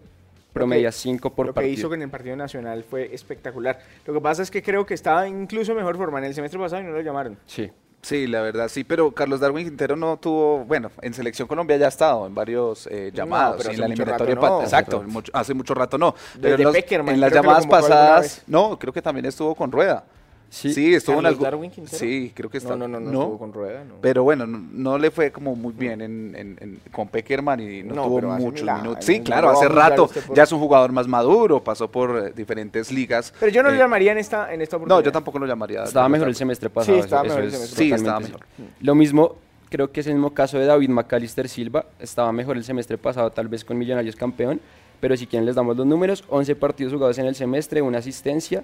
Promedia 0.54 0.92
5 0.92 1.34
por 1.34 1.46
Lo 1.48 1.54
que 1.54 1.56
partido. 1.56 1.74
hizo 1.74 1.90
con 1.90 2.01
el 2.01 2.10
partido 2.10 2.36
nacional 2.36 2.84
fue 2.84 3.13
espectacular. 3.13 3.80
Lo 4.06 4.13
que 4.13 4.22
pasa 4.22 4.42
es 4.42 4.50
que 4.51 4.63
creo 4.63 4.86
que 4.86 4.94
estaba 4.94 5.28
incluso 5.28 5.72
en 5.72 5.78
mejor 5.78 5.96
forma 5.98 6.19
en 6.19 6.25
el 6.25 6.34
semestre 6.34 6.60
pasado 6.60 6.81
y 6.81 6.86
no 6.86 6.92
lo 6.92 7.01
llamaron. 7.01 7.38
Sí. 7.46 7.72
Sí, 8.01 8.28
la 8.28 8.42
verdad, 8.42 8.69
sí, 8.69 8.86
pero 8.86 9.12
Carlos 9.12 9.42
Darwin 9.42 9.66
Quintero 9.66 9.98
no 9.98 10.16
tuvo, 10.16 10.60
bueno, 10.63 10.90
en 11.01 11.13
Selección 11.13 11.50
Colombia 11.50 11.75
ya 11.75 11.88
ha 11.88 11.89
estado 11.89 12.25
en 12.27 12.34
varios 12.34 12.88
eh, 12.88 13.12
llamados, 13.13 13.58
pero 13.58 13.72
en 13.72 13.79
la 13.82 13.86
eliminatoria, 13.88 14.36
no. 14.36 14.62
exacto, 14.62 15.03
mucho- 15.06 15.32
hace 15.36 15.53
mucho 15.53 15.74
rato 15.74 15.98
no. 15.98 16.15
Pero 16.41 16.56
Desde 16.56 16.56
en, 16.56 16.63
los- 16.63 16.75
en 17.10 17.20
las 17.20 17.29
que 17.29 17.36
lo 17.36 17.41
llamadas 17.44 17.68
pasadas, 17.68 18.44
no, 18.48 18.79
creo 18.79 18.94
que 18.94 19.01
también 19.01 19.25
estuvo 19.25 19.53
con 19.53 19.70
Rueda. 19.70 20.06
Sí. 20.50 20.74
Sí, 20.74 20.94
estuvo 20.96 21.15
en 21.18 21.24
¿Carlos 21.24 21.32
algún- 21.34 21.44
Darwin 21.44 21.72
Quintero? 21.72 21.98
Sí, 21.98 22.32
creo 22.36 22.50
que 22.50 22.58
está. 22.58 22.75
No, 22.75 22.88
no, 22.88 23.00
no, 23.00 23.12
no, 23.12 23.20
estuvo 23.22 23.38
con 23.38 23.53
Rueda, 23.53 23.84
no. 23.84 23.96
Pero 24.01 24.24
bueno, 24.24 24.48
no, 24.48 24.58
no 24.72 24.98
le 24.98 25.12
fue 25.12 25.32
como 25.32 25.56
muy 25.56 25.74
bien 25.74 26.01
en, 26.01 26.36
en- 26.36 26.58
en- 26.60 26.79
con 26.91 27.08
Peckerman 27.08 27.60
y 27.60 27.84
no, 27.84 27.94
No, 27.96 28.03
tuvo 28.06 28.22
muchos 28.22 28.68
años, 28.68 28.82
minutos. 28.84 29.06
Sí, 29.06 29.20
no 29.20 29.25
claro, 29.25 29.51
lo 29.51 29.58
hace 29.58 29.68
rato. 29.70 30.08
por- 30.08 30.36
Ya 30.36 30.44
es 30.44 30.51
un 30.51 30.60
jugador 30.60 30.91
más 30.91 31.08
maduro, 31.08 31.63
pasó 31.63 31.89
por 31.89 32.18
eh, 32.29 32.34
diferentes 32.36 32.91
ligas. 32.91 33.34
Pero 33.39 33.51
yo 33.51 33.62
no 33.62 33.70
lo 33.70 33.75
Eh, 33.75 33.77
llamaría 33.79 34.12
en 34.12 34.18
esta, 34.18 34.51
en 34.53 34.62
esta 34.62 34.77
oportunidad. 34.77 35.00
No, 35.01 35.06
yo 35.06 35.12
tampoco 35.12 35.38
lo 35.39 35.46
llamaría. 35.46 35.84
Estaba 35.84 36.10
mejor 36.10 36.27
el 36.27 36.36
semestre 36.36 36.70
pasado. 36.70 36.98
Sí, 36.98 37.03
estaba 37.03 37.22
eso- 37.22 37.29
mejor 37.29 37.41
el 37.44 37.48
eso 37.50 37.56
es 37.63 37.70
semestre 37.70 37.86
Sí, 37.86 37.94
estaba 37.94 38.20
mejor. 38.20 38.39
Lo 38.82 38.96
mismo, 38.96 39.36
creo 39.70 39.91
que 39.91 40.00
es 40.00 40.08
el 40.08 40.13
mismo 40.13 40.34
caso 40.34 40.58
de 40.58 40.65
David 40.65 40.89
McAllister 40.89 41.48
Silva. 41.48 41.86
Estaba 42.00 42.32
mejor 42.32 42.58
el 42.58 42.63
semestre 42.63 42.98
pasado, 42.98 43.29
tal 43.32 43.48
vez 43.48 43.63
con 43.63 43.77
Millonarios 43.77 44.15
campeón. 44.15 44.60
Pero 45.00 45.15
si 45.15 45.27
quieren 45.27 45.46
les 45.46 45.56
damos 45.56 45.77
los 45.77 45.86
números. 45.86 46.24
11 46.27 46.56
partidos 46.56 46.91
jugados 46.91 47.18
en 47.20 47.25
el 47.27 47.36
semestre, 47.36 47.82
una 47.82 48.00
asistencia. 48.00 48.63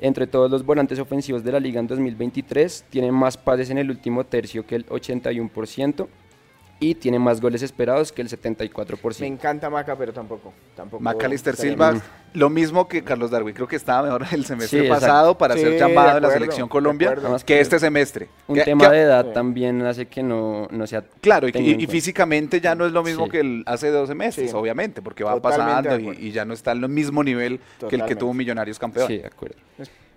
Entre 0.00 0.26
todos 0.26 0.50
los 0.50 0.64
volantes 0.64 0.98
ofensivos 0.98 1.44
de 1.44 1.52
la 1.52 1.60
liga 1.60 1.80
en 1.80 1.86
2023, 1.86 2.86
tiene 2.90 3.12
más 3.12 3.36
pases 3.36 3.70
en 3.70 3.78
el 3.78 3.90
último 3.90 4.24
tercio 4.24 4.66
que 4.66 4.74
el 4.74 4.86
81% 4.86 6.08
y 6.84 6.94
tiene 6.94 7.18
más 7.18 7.40
goles 7.40 7.62
esperados 7.62 8.12
que 8.12 8.20
el 8.20 8.28
74%. 8.28 9.20
Me 9.20 9.26
encanta 9.26 9.70
Maca, 9.70 9.96
pero 9.96 10.12
tampoco. 10.12 10.52
tampoco 10.76 11.02
Macalister 11.02 11.56
Silva, 11.56 11.94
lo 12.34 12.50
mismo 12.50 12.86
que 12.88 13.02
Carlos 13.02 13.30
Darwin, 13.30 13.54
creo 13.54 13.66
que 13.66 13.76
estaba 13.76 14.02
mejor 14.02 14.26
el 14.32 14.44
semestre 14.44 14.82
Sí, 14.82 14.88
pasado 14.88 15.38
para 15.38 15.54
Sí, 15.54 15.60
ser 15.62 15.78
llamado 15.78 16.18
a 16.18 16.20
la 16.20 16.30
selección 16.30 16.68
Colombia. 16.68 17.14
Además 17.16 17.42
que 17.42 17.58
este 17.60 17.78
semestre. 17.78 18.28
Un 18.46 18.56
Que- 18.56 18.64
tema 18.64 18.84
que- 18.90 18.96
de 18.96 19.02
edad 19.02 19.24
Sí. 19.26 19.30
también 19.32 19.80
hace 19.86 20.06
que 20.06 20.22
no, 20.22 20.68
no 20.70 20.86
sea 20.86 21.02
Claro, 21.22 21.48
y, 21.48 21.86
físicamente 21.86 22.60
ya 22.60 22.74
no 22.74 22.84
es 22.84 22.92
lo 22.92 23.02
mismo 23.02 23.24
Sí. 23.26 23.30
que 23.30 23.40
el 23.40 23.62
hace 23.66 23.88
12 23.90 24.14
meses, 24.14 24.50
Sí. 24.50 24.56
obviamente, 24.56 25.00
porque 25.00 25.24
va 25.24 25.34
Totalmente 25.40 25.88
pasando 25.88 26.12
y, 26.20 26.32
ya 26.32 26.44
no 26.44 26.52
está 26.52 26.72
en 26.72 26.82
el 26.84 26.90
mismo 26.90 27.24
nivel 27.24 27.60
que 27.88 27.96
el 27.96 28.04
que 28.04 28.14
tuvo 28.16 28.34
Millonarios 28.34 28.78
campeón. 28.78 29.06
Sí, 29.06 29.18
de 29.18 29.26
acuerdo. 29.26 29.56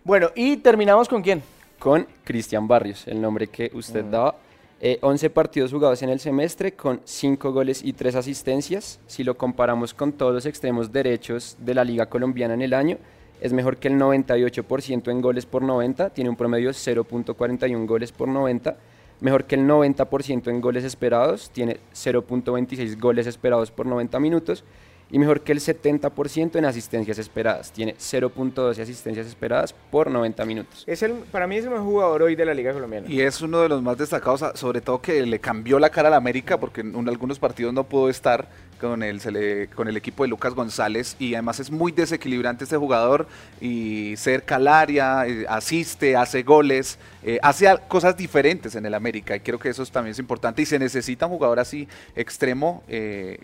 Bueno, 0.04 0.32
y 0.36 0.58
terminamos 0.58 1.08
con 1.08 1.22
quién. 1.22 1.42
con 1.80 2.08
Cristian 2.24 2.68
Barrios, 2.68 3.08
el 3.08 3.22
nombre 3.22 3.48
que 3.48 3.70
usted 3.74 4.04
Mm. 4.04 4.12
daba. 4.12 4.36
Eh, 4.80 5.00
11 5.02 5.32
partidos 5.32 5.72
jugados 5.72 6.04
en 6.04 6.10
el 6.10 6.20
semestre 6.20 6.74
con 6.74 7.02
5 7.04 7.52
goles 7.52 7.84
y 7.84 7.94
3 7.94 8.16
asistencias. 8.16 9.00
Si 9.08 9.24
lo 9.24 9.36
comparamos 9.36 9.96
con 9.96 10.14
todos 10.14 10.34
los 10.34 10.46
extremos 10.46 10.92
derechos 10.92 11.58
de 11.60 11.74
la 11.74 11.84
liga 11.84 12.08
colombiana 12.08 12.54
en 12.54 12.62
el 12.62 12.76
año, 12.76 12.98
es 13.42 13.54
mejor 13.54 13.78
que 13.78 13.88
el 13.88 13.96
98% 13.96 15.10
en 15.10 15.22
goles 15.22 15.48
por 15.48 15.64
90, 15.64 16.12
tiene 16.12 16.30
un 16.30 16.36
promedio 16.36 16.68
de 16.68 16.74
0.41 16.74 17.88
goles 17.88 18.12
por 18.12 18.28
90, 18.28 18.78
mejor 19.20 19.46
que 19.46 19.56
el 19.56 19.68
90% 19.68 20.50
en 20.50 20.62
goles 20.62 20.84
esperados, 20.84 21.50
tiene 21.52 21.78
0.26 21.94 23.00
goles 23.00 23.26
esperados 23.26 23.72
por 23.72 23.88
90 23.88 24.20
minutos, 24.20 24.64
y 25.10 25.20
mejor 25.20 25.42
que 25.42 25.52
el 25.52 25.60
70% 25.60 26.56
en 26.58 26.66
asistencias 26.66 27.18
esperadas. 27.18 27.72
Tiene 27.72 27.96
0.12 27.96 28.82
asistencias 28.82 29.28
esperadas 29.28 29.74
por 29.74 30.12
90 30.12 30.46
minutos. 30.46 30.84
Es 30.88 31.02
el, 31.04 31.14
para 31.14 31.48
mí 31.48 31.58
es 31.58 31.64
el 31.64 31.72
mejor 31.72 31.86
jugador 31.86 32.22
hoy 32.24 32.36
de 32.36 32.46
la 32.46 32.54
Liga 32.54 32.74
Colombiana. 32.74 33.08
Y 33.10 33.22
es 33.22 33.42
uno 33.42 33.62
de 33.62 33.70
los 33.70 33.82
más 33.82 33.98
destacados, 33.98 34.44
sobre 34.56 34.82
todo 34.82 35.02
que 35.02 35.26
le 35.26 35.40
cambió 35.40 35.80
la 35.80 35.90
cara 35.90 36.10
a 36.10 36.12
la 36.12 36.18
América, 36.18 36.60
porque 36.60 36.82
en 36.82 37.08
algunos 37.08 37.40
partidos 37.40 37.74
no 37.74 37.84
pudo 37.84 38.10
estar 38.10 38.50
con 38.78 39.04
el, 39.04 39.22
con 39.76 39.88
el 39.88 39.98
equipo 39.98 40.24
de 40.24 40.30
Lucas 40.30 40.54
González 40.54 41.16
y 41.20 41.34
además 41.34 41.60
es 41.60 41.72
muy 41.72 41.92
desequilibrante 41.92 42.64
este 42.64 42.78
jugador 42.78 43.28
y 43.60 44.16
cerca 44.18 44.56
al 44.56 44.68
área, 44.68 45.28
eh, 45.28 45.46
asiste, 45.50 46.16
hace 46.16 46.44
goles, 46.44 46.98
eh, 47.24 47.40
hace 47.42 47.68
cosas 47.88 48.16
diferentes 48.16 48.76
en 48.76 48.86
el 48.86 48.94
América 48.94 49.36
y 49.36 49.40
creo 49.40 49.60
que 49.60 49.70
eso 49.70 49.86
también 49.86 50.12
es 50.12 50.20
importante 50.20 50.62
y 50.62 50.66
se 50.66 50.80
necesita 50.80 51.26
un 51.26 51.34
jugador 51.34 51.60
así 51.60 51.88
extremo, 52.16 52.84
eh, 52.88 53.40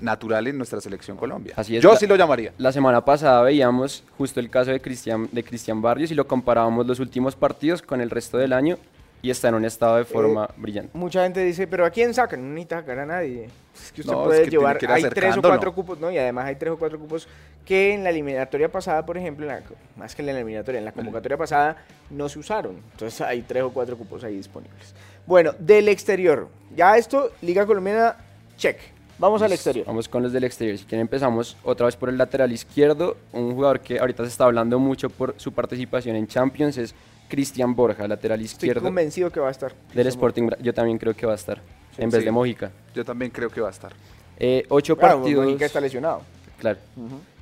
natural 0.00 0.46
en 0.46 0.58
nuestra 0.58 0.80
selección 0.80 1.16
Colombia. 1.16 1.54
Así 1.56 1.76
es, 1.76 1.82
Yo 1.82 1.96
sí 1.96 2.06
lo 2.06 2.16
llamaría. 2.16 2.52
La 2.58 2.72
semana 2.72 3.04
pasada 3.04 3.42
veíamos 3.42 4.04
justo 4.18 4.40
el 4.40 4.50
caso 4.50 4.70
de 4.70 4.80
Cristian 4.80 5.28
de 5.32 5.42
Cristian 5.42 5.80
Barrios 5.80 6.10
y 6.10 6.14
lo 6.14 6.26
comparábamos 6.26 6.86
los 6.86 7.00
últimos 7.00 7.36
partidos 7.36 7.80
con 7.80 8.00
el 8.00 8.10
resto 8.10 8.36
del 8.36 8.52
año 8.52 8.78
y 9.24 9.30
está 9.30 9.48
en 9.48 9.54
un 9.54 9.64
estado 9.64 9.96
de 9.96 10.04
forma 10.04 10.46
brillante. 10.54 10.90
Mucha 10.92 11.22
gente 11.22 11.42
dice, 11.42 11.66
pero 11.66 11.86
¿a 11.86 11.90
quién 11.90 12.12
sacan? 12.12 12.42
No 12.42 12.50
necesita 12.50 12.80
sacar 12.80 12.98
a 12.98 13.06
nadie. 13.06 13.48
Es 13.74 13.90
que 13.90 14.02
usted 14.02 14.12
puede 14.12 14.50
llevar, 14.50 14.78
hay 14.86 15.02
tres 15.04 15.38
o 15.38 15.40
cuatro 15.40 15.74
cupos, 15.74 15.98
¿no? 15.98 16.10
Y 16.10 16.18
además 16.18 16.44
hay 16.44 16.56
tres 16.56 16.72
o 16.74 16.76
cuatro 16.76 16.98
cupos 16.98 17.26
que 17.64 17.94
en 17.94 18.04
la 18.04 18.10
eliminatoria 18.10 18.70
pasada, 18.70 19.06
por 19.06 19.16
ejemplo, 19.16 19.50
más 19.96 20.14
que 20.14 20.20
en 20.20 20.26
la 20.26 20.32
eliminatoria, 20.32 20.78
en 20.78 20.84
la 20.84 20.92
convocatoria 20.92 21.38
pasada 21.38 21.78
no 22.10 22.28
se 22.28 22.38
usaron. 22.38 22.76
Entonces 22.92 23.18
hay 23.22 23.40
tres 23.40 23.62
o 23.62 23.72
cuatro 23.72 23.96
cupos 23.96 24.22
ahí 24.24 24.36
disponibles. 24.36 24.94
Bueno, 25.24 25.52
del 25.58 25.88
exterior. 25.88 26.48
Ya 26.76 26.98
esto, 26.98 27.30
Liga 27.40 27.64
Colombiana, 27.64 28.16
check. 28.58 28.76
Vamos 29.18 29.40
al 29.40 29.52
exterior. 29.52 29.86
Vamos 29.86 30.06
con 30.06 30.22
los 30.22 30.34
del 30.34 30.44
exterior. 30.44 30.76
Si 30.76 30.84
quieren 30.84 31.00
empezamos 31.00 31.56
otra 31.64 31.86
vez 31.86 31.96
por 31.96 32.10
el 32.10 32.18
lateral 32.18 32.52
izquierdo. 32.52 33.16
Un 33.32 33.54
jugador 33.54 33.80
que 33.80 33.98
ahorita 33.98 34.24
se 34.24 34.28
está 34.28 34.44
hablando 34.44 34.78
mucho 34.78 35.08
por 35.08 35.34
su 35.38 35.52
participación 35.52 36.14
en 36.16 36.26
Champions 36.26 36.76
es 36.76 36.94
Cristian 37.34 37.74
Borja, 37.74 38.06
lateral 38.06 38.40
izquierdo. 38.40 38.78
Estoy 38.78 38.86
convencido 38.86 39.28
que 39.28 39.40
va 39.40 39.48
a 39.48 39.50
estar. 39.50 39.74
Del 39.92 40.06
Sporting, 40.06 40.50
yo 40.62 40.72
también 40.72 40.98
creo 40.98 41.14
que 41.14 41.26
va 41.26 41.32
a 41.32 41.34
estar, 41.34 41.60
en 41.98 42.08
vez 42.08 42.24
de 42.24 42.30
Mojica. 42.30 42.70
Yo 42.94 43.04
también 43.04 43.32
creo 43.32 43.50
que 43.50 43.60
va 43.60 43.66
a 43.66 43.72
estar. 43.72 43.92
Eh, 44.38 44.64
ocho 44.68 44.96
partidos. 44.96 45.44
Mojica 45.44 45.66
está 45.66 45.80
lesionado. 45.80 46.22
Claro. 46.60 46.78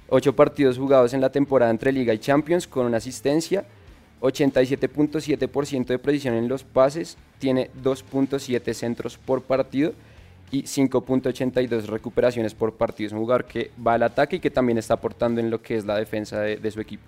Ocho 0.08 0.34
partidos 0.34 0.78
jugados 0.78 1.12
en 1.12 1.20
la 1.20 1.30
temporada 1.30 1.70
entre 1.70 1.92
Liga 1.92 2.14
y 2.14 2.18
Champions 2.18 2.66
con 2.66 2.86
una 2.86 2.96
asistencia, 2.96 3.66
87.7% 4.22 5.84
de 5.84 5.98
precisión 5.98 6.36
en 6.36 6.48
los 6.48 6.64
pases, 6.64 7.18
tiene 7.38 7.70
2.7 7.84 8.72
centros 8.72 9.18
por 9.18 9.42
partido 9.42 9.92
y 10.50 10.62
5.82 10.62 11.84
recuperaciones 11.84 12.54
por 12.54 12.72
partido. 12.72 13.08
Es 13.08 13.12
un 13.12 13.18
jugador 13.18 13.44
que 13.44 13.70
va 13.86 13.92
al 13.92 14.04
ataque 14.04 14.36
y 14.36 14.40
que 14.40 14.50
también 14.50 14.78
está 14.78 14.94
aportando 14.94 15.38
en 15.38 15.50
lo 15.50 15.60
que 15.60 15.76
es 15.76 15.84
la 15.84 15.96
defensa 15.96 16.40
de 16.40 16.70
su 16.70 16.80
equipo. 16.80 17.04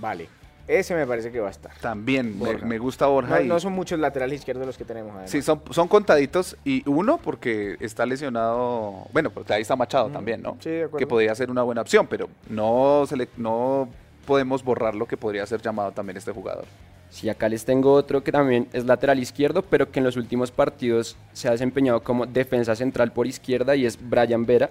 Vale. 0.00 0.38
Ese 0.68 0.94
me 0.94 1.06
parece 1.06 1.32
que 1.32 1.40
va 1.40 1.48
a 1.48 1.50
estar. 1.50 1.72
También, 1.80 2.38
me, 2.64 2.78
gusta 2.78 3.06
Borja. 3.06 3.40
No, 3.40 3.58
son 3.58 3.72
muchos 3.72 3.98
laterales 3.98 4.40
izquierdos 4.40 4.66
los 4.66 4.76
que 4.76 4.84
tenemos. 4.84 5.12
Además. 5.12 5.30
Sí, 5.30 5.40
son, 5.40 5.62
son 5.70 5.88
contaditos 5.88 6.56
y 6.64 6.88
uno 6.88 7.18
porque 7.18 7.76
está 7.80 8.04
lesionado, 8.04 9.06
bueno, 9.12 9.30
porque 9.30 9.54
ahí 9.54 9.62
está 9.62 9.76
Machado 9.76 10.10
también, 10.10 10.42
¿no? 10.42 10.58
Sí, 10.60 10.68
de 10.68 10.84
acuerdo. 10.84 10.98
Que 10.98 11.06
podría 11.06 11.34
ser 11.34 11.50
una 11.50 11.62
buena 11.62 11.80
opción, 11.80 12.06
pero 12.06 12.28
no, 12.50 13.04
se 13.08 13.16
le, 13.16 13.28
no 13.38 13.88
podemos 14.26 14.62
borrar 14.62 14.94
lo 14.94 15.06
que 15.06 15.16
podría 15.16 15.46
ser 15.46 15.62
llamado 15.62 15.90
también 15.92 16.18
este 16.18 16.32
jugador. 16.32 16.66
Sí, 17.10 17.30
acá 17.30 17.48
les 17.48 17.64
tengo 17.64 17.94
otro 17.94 18.22
que 18.22 18.30
también 18.30 18.68
es 18.74 18.84
lateral 18.84 19.18
izquierdo, 19.18 19.62
pero 19.62 19.90
que 19.90 20.00
en 20.00 20.04
los 20.04 20.16
últimos 20.16 20.50
partidos 20.50 21.16
se 21.32 21.48
ha 21.48 21.52
desempeñado 21.52 22.02
como 22.02 22.26
defensa 22.26 22.76
central 22.76 23.12
por 23.12 23.26
izquierda 23.26 23.74
y 23.74 23.86
es 23.86 23.98
Brian 23.98 24.44
Vera 24.44 24.70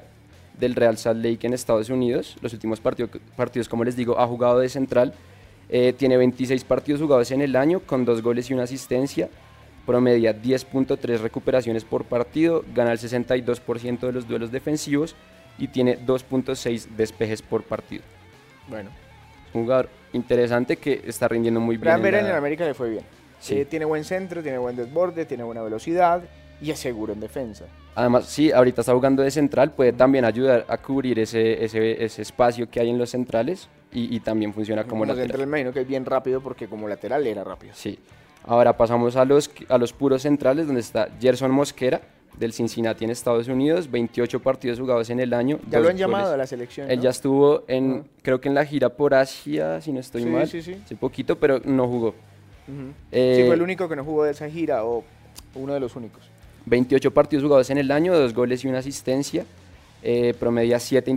del 0.60 0.75
Real 0.75 0.98
Salt 0.98 1.24
Lake 1.24 1.48
en 1.48 1.54
Estados 1.54 1.89
Unidos. 1.89 2.38
Los 2.42 2.54
últimos 2.54 2.80
partidos, 2.80 3.10
partidos 3.36 3.68
como 3.68 3.84
les 3.84 3.96
digo, 3.96 4.20
ha 4.20 4.27
jugado 4.27 4.60
de 4.60 4.70
central 4.70 5.13
eh, 5.70 5.94
tiene 5.98 6.18
26 6.18 6.64
partidos 6.64 7.02
jugados 7.02 7.32
en 7.32 7.42
el 7.42 7.56
año 7.56 7.82
con 7.82 8.06
dos 8.06 8.22
goles 8.22 8.50
y 8.50 8.54
una 8.54 8.64
asistencia. 8.64 9.30
Promedia 9.86 10.36
10.3 10.36 11.20
recuperaciones 11.20 11.86
por 11.86 12.06
partido, 12.06 12.64
gana 12.76 12.92
el 12.92 13.00
62% 13.00 14.00
de 14.00 14.12
los 14.12 14.28
duelos 14.28 14.52
defensivos 14.52 15.16
y 15.58 15.70
tiene 15.70 15.98
2.6 16.00 16.88
despejes 16.98 17.42
por 17.42 17.64
partido. 17.64 18.04
Bueno. 18.68 18.90
Un 19.54 19.64
jugador 19.64 19.90
interesante 20.14 20.76
que 20.78 21.02
está 21.06 21.28
rindiendo 21.28 21.60
muy 21.60 21.78
bien. 21.78 22.06
en, 22.06 22.16
en 22.16 22.32
América 22.32 22.66
le 22.66 22.74
fue 22.74 22.90
bien. 22.90 23.04
Sí. 23.40 23.60
Eh, 23.60 23.66
tiene 23.66 23.86
buen 23.86 24.04
centro, 24.04 24.44
tiene 24.44 24.58
buen 24.58 24.76
desborde, 24.76 25.26
tiene 25.26 25.44
buena 25.44 25.62
velocidad 25.62 26.24
y 26.62 26.72
es 26.72 26.80
seguro 26.80 27.14
en 27.14 27.20
defensa. 27.20 27.66
Además, 27.96 28.26
sí, 28.26 28.52
ahorita 28.52 28.82
está 28.82 28.94
jugando 28.94 29.24
de 29.24 29.32
central, 29.32 29.72
puede 29.72 29.92
también 29.92 30.24
ayudar 30.26 30.66
a 30.68 30.78
cubrir 30.78 31.20
ese, 31.20 31.64
ese, 31.64 32.04
ese 32.04 32.22
espacio 32.22 32.70
que 32.70 32.80
hay 32.80 32.90
en 32.90 32.98
los 32.98 33.10
centrales 33.10 33.70
y, 33.92 34.20
también 34.20 34.54
funciona 34.54 34.84
como, 34.84 35.02
como 35.02 35.06
lateral. 35.06 35.30
Central, 35.30 35.48
imagino 35.48 35.74
que 35.74 35.82
es 35.82 35.88
bien 35.88 36.06
rápido 36.06 36.42
porque 36.42 36.68
como 36.68 36.88
lateral 36.88 37.26
era 37.26 37.44
rápido. 37.44 37.74
Sí. 37.76 37.98
Ahora 38.46 38.78
pasamos 38.78 39.16
a 39.16 39.26
los, 39.26 39.50
a 39.68 39.78
los 39.78 39.94
puros 39.94 40.22
centrales, 40.22 40.68
donde 40.68 40.82
está 40.82 41.10
Gerson 41.20 41.50
Mosquera, 41.50 42.02
del 42.38 42.54
Cincinnati 42.54 43.04
en 43.04 43.10
Estados 43.10 43.48
Unidos, 43.48 43.90
28 43.90 44.40
partidos 44.42 44.80
jugados 44.80 45.10
en 45.10 45.20
el 45.20 45.34
año. 45.34 45.60
Ya 45.70 45.80
lo 45.80 45.90
han 45.90 45.98
llamado 45.98 46.34
a 46.34 46.38
la 46.38 46.46
selección. 46.46 46.90
Él 46.92 47.02
ya 47.02 47.10
estuvo 47.10 47.64
en, 47.68 48.06
creo 48.22 48.40
que 48.40 48.50
en 48.50 48.56
la 48.56 48.64
gira 48.64 48.90
por 48.90 49.16
Asia, 49.16 49.82
si 49.82 49.92
no 49.92 50.00
estoy 50.00 50.26
mal, 50.26 50.48
sí, 50.48 50.62
sí. 50.62 50.76
hace 50.84 50.96
poquito, 50.96 51.38
pero 51.38 51.60
no 51.66 51.88
jugó. 51.88 52.14
sí, 52.68 53.44
fue 53.46 53.54
el 53.54 53.62
único 53.62 53.90
que 53.90 53.96
no 53.96 54.04
jugó 54.04 54.24
de 54.24 54.32
esa 54.32 54.48
gira 54.50 54.86
o 54.86 55.04
uno 55.56 55.74
de 55.74 55.80
los 55.80 55.96
únicos. 55.96 56.30
28 56.68 57.12
partidos 57.12 57.44
jugados 57.44 57.70
en 57.70 57.78
el 57.78 57.92
año, 57.92 58.14
dos 58.14 58.34
goles 58.34 58.64
y 58.64 58.68
una 58.68 58.80
asistencia. 58.80 59.46
Eh, 60.04 60.36
promedia 60.40 60.80
7 60.80 61.10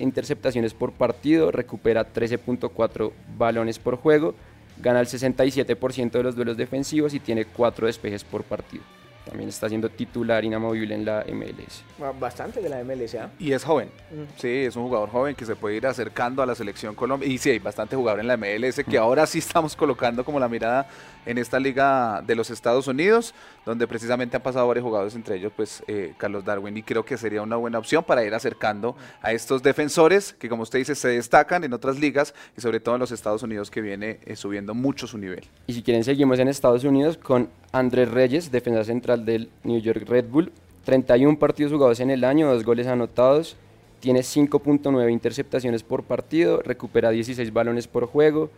interceptaciones 0.00 0.74
por 0.74 0.92
partido, 0.92 1.52
recupera 1.52 2.12
13.4 2.12 3.12
balones 3.38 3.78
por 3.78 3.96
juego, 3.96 4.34
gana 4.78 5.00
el 5.00 5.06
67% 5.06 6.10
de 6.10 6.22
los 6.22 6.34
duelos 6.34 6.56
defensivos 6.56 7.14
y 7.14 7.20
tiene 7.20 7.44
4 7.44 7.86
despejes 7.86 8.24
por 8.24 8.42
partido. 8.42 8.82
También 9.24 9.48
está 9.48 9.68
siendo 9.68 9.88
titular 9.88 10.44
inamovible 10.44 10.94
en 10.94 11.04
la 11.06 11.24
MLS. 11.32 11.82
Bastante 12.20 12.60
de 12.60 12.68
la 12.68 12.84
MLS, 12.84 13.14
¿ah? 13.14 13.30
Y 13.38 13.52
es 13.52 13.64
joven. 13.64 13.88
Sí, 14.36 14.48
es 14.48 14.76
un 14.76 14.84
jugador 14.84 15.08
joven 15.08 15.34
que 15.34 15.46
se 15.46 15.56
puede 15.56 15.76
ir 15.76 15.86
acercando 15.86 16.42
a 16.42 16.46
la 16.46 16.54
selección 16.54 16.94
Colombia. 16.94 17.26
Y 17.26 17.38
sí, 17.38 17.48
hay 17.48 17.58
bastante 17.58 17.96
jugador 17.96 18.20
en 18.20 18.26
la 18.26 18.36
MLS 18.36 18.84
que 18.84 18.98
ahora 18.98 19.26
sí 19.26 19.38
estamos 19.38 19.74
colocando 19.76 20.24
como 20.24 20.38
la 20.38 20.48
mirada 20.48 20.88
en 21.24 21.38
esta 21.38 21.58
liga 21.58 22.22
de 22.26 22.34
los 22.34 22.50
Estados 22.50 22.86
Unidos, 22.86 23.34
donde 23.64 23.86
precisamente 23.86 24.36
han 24.36 24.42
pasado 24.42 24.66
varios 24.66 24.84
jugadores, 24.84 25.14
entre 25.14 25.36
ellos 25.36 25.52
pues 25.54 25.82
eh, 25.86 26.14
Carlos 26.18 26.44
Darwin. 26.44 26.76
Y 26.76 26.82
creo 26.82 27.04
que 27.04 27.16
sería 27.16 27.42
una 27.42 27.56
buena 27.56 27.78
opción 27.78 28.04
para 28.04 28.24
ir 28.24 28.34
acercando 28.34 28.96
a 29.22 29.32
estos 29.32 29.62
defensores 29.62 30.34
que, 30.34 30.48
como 30.48 30.62
usted 30.62 30.78
dice, 30.78 30.94
se 30.94 31.08
destacan 31.08 31.64
en 31.64 31.72
otras 31.72 31.98
ligas 31.98 32.34
y 32.56 32.60
sobre 32.60 32.80
todo 32.80 32.96
en 32.96 33.00
los 33.00 33.10
Estados 33.10 33.42
Unidos 33.42 33.70
que 33.70 33.80
viene 33.80 34.18
eh, 34.24 34.36
subiendo 34.36 34.74
mucho 34.74 35.06
su 35.06 35.18
nivel. 35.18 35.44
Y 35.66 35.72
si 35.72 35.82
quieren, 35.82 36.04
seguimos 36.04 36.38
en 36.38 36.48
Estados 36.48 36.84
Unidos 36.84 37.16
con 37.16 37.48
Andrés 37.72 38.10
Reyes, 38.10 38.50
defensa 38.50 38.84
central 38.84 39.24
del 39.24 39.50
New 39.62 39.80
York 39.80 40.04
Red 40.06 40.26
Bull. 40.26 40.52
31 40.84 41.38
partidos 41.38 41.72
jugados 41.72 42.00
en 42.00 42.10
el 42.10 42.24
año, 42.24 42.52
dos 42.52 42.64
goles 42.64 42.86
anotados. 42.86 43.56
Tiene 44.00 44.20
5.9 44.20 45.10
interceptaciones 45.10 45.82
por 45.82 46.02
partido, 46.02 46.60
recupera 46.62 47.08
16 47.10 47.52
balones 47.54 47.88
por 47.88 48.04
juego, 48.04 48.50